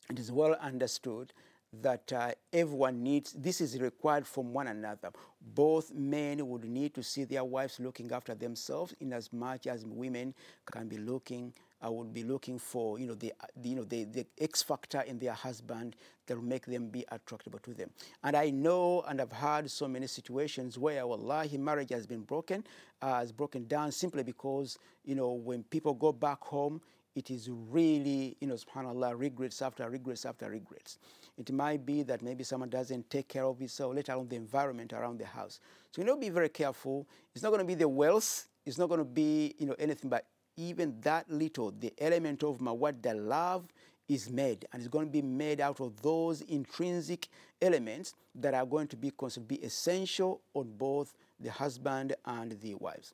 it 0.10 0.19
is 0.19 0.32
well 0.32 0.56
understood 0.62 1.32
that 1.73 2.12
uh, 2.13 2.32
everyone 2.53 3.03
needs, 3.03 3.34
this 3.34 3.62
is 3.62 3.80
required 3.80 4.25
from 4.25 4.53
one 4.53 4.67
another. 4.67 5.12
Both 5.41 5.93
men 5.93 6.47
would 6.47 6.65
need 6.65 6.93
to 6.95 7.03
see 7.03 7.23
their 7.23 7.43
wives 7.43 7.80
looking 7.80 8.12
after 8.12 8.36
themselves 8.36 8.93
in 8.99 9.13
as 9.13 9.32
much 9.32 9.67
as 9.67 9.86
women 9.86 10.34
can 10.71 10.88
be 10.88 10.97
looking, 10.97 11.53
I 11.82 11.88
uh, 11.88 11.91
would 11.91 12.12
be 12.12 12.23
looking 12.23 12.58
for, 12.58 12.97
you 12.97 13.06
know, 13.06 13.13
the, 13.13 13.34
the, 13.56 13.69
you 13.69 13.75
know, 13.75 13.84
the, 13.84 14.06
the 14.06 14.25
X 14.39 14.63
factor 14.63 15.01
in 15.01 15.19
their 15.19 15.34
husband 15.34 15.95
that 16.25 16.36
will 16.36 16.43
make 16.43 16.65
them 16.65 16.89
be 16.89 17.06
attractive 17.12 17.62
to 17.62 17.73
them. 17.73 17.91
And 18.23 18.36
I 18.36 18.49
know 18.49 19.03
and 19.08 19.21
I've 19.21 19.32
had 19.32 19.69
so 19.69 19.88
many 19.88 20.08
situations 20.08 20.80
where, 20.80 21.06
wallahi, 21.06 21.58
marriage 21.58 21.91
has 21.91 22.08
been 22.08 22.21
broken, 22.21 22.63
uh, 23.01 23.19
has 23.19 23.32
broken 23.32 23.67
down 23.67 23.91
simply 23.91 24.23
because, 24.23 24.80
you 25.06 25.13
know, 25.13 25.34
when 25.34 25.63
people 25.63 25.93
go 25.93 26.12
back 26.12 26.41
home, 26.41 26.82
it 27.17 27.32
is 27.32 27.49
really, 27.51 28.38
you 28.39 28.47
know, 28.47 28.53
subhanAllah, 28.53 29.19
regrets 29.19 29.63
after 29.63 29.89
regrets 29.89 30.23
after 30.23 30.47
regrets. 30.51 30.99
It 31.36 31.51
might 31.51 31.84
be 31.84 32.03
that 32.03 32.21
maybe 32.21 32.43
someone 32.43 32.69
doesn't 32.69 33.10
take 33.10 33.27
care 33.27 33.43
of 33.43 33.58
himself, 33.58 33.95
let 33.95 34.10
alone 34.10 34.27
the 34.27 34.36
environment 34.36 34.93
around 34.93 35.17
the 35.17 35.25
house. 35.25 35.60
So 35.91 36.01
you 36.01 36.08
know, 36.08 36.15
be 36.15 36.30
very 36.30 36.49
careful. 36.49 37.08
It's 37.34 37.41
not 37.41 37.49
going 37.49 37.62
to 37.62 37.65
be 37.65 37.73
the 37.73 37.89
wealth. 37.89 38.47
It's 38.67 38.77
not 38.77 38.88
going 38.88 38.99
to 38.99 39.06
be, 39.06 39.56
you 39.58 39.65
know, 39.65 39.75
anything, 39.80 40.12
but 40.12 40.25
even 40.58 40.99
that 41.01 41.27
little, 41.30 41.71
the 41.71 41.91
element 41.97 42.43
of 42.43 42.60
mawadda, 42.60 43.27
love, 43.27 43.67
is 44.08 44.30
made, 44.30 44.65
and 44.71 44.82
it's 44.82 44.88
going 44.88 45.08
to 45.08 45.12
be 45.12 45.21
made 45.21 45.60
out 45.60 45.82
of 45.82 46.01
those 46.01 46.41
intrinsic 46.41 47.27
elements 47.62 48.13
that 48.36 48.53
are 48.53 48.65
going 48.65 48.88
to 48.88 48.95
be 48.95 49.12
considered 49.17 49.47
be 49.47 49.56
essential 49.56 50.39
on 50.53 50.71
both 50.77 51.13
the 51.39 51.51
husband 51.51 52.15
and 52.25 52.60
the 52.62 52.75
wives. 52.75 53.13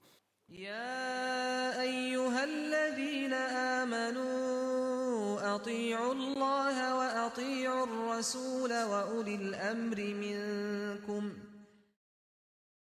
يا 0.53 1.81
أيها 1.81 2.43
الذين 2.43 3.33
آمنوا 3.83 5.55
أطيعوا 5.55 6.13
الله 6.13 6.95
وأطيعوا 6.95 7.85
الرسول 7.85 8.73
وأولي 8.83 9.35
الأمر 9.35 9.97
منكم 9.97 11.33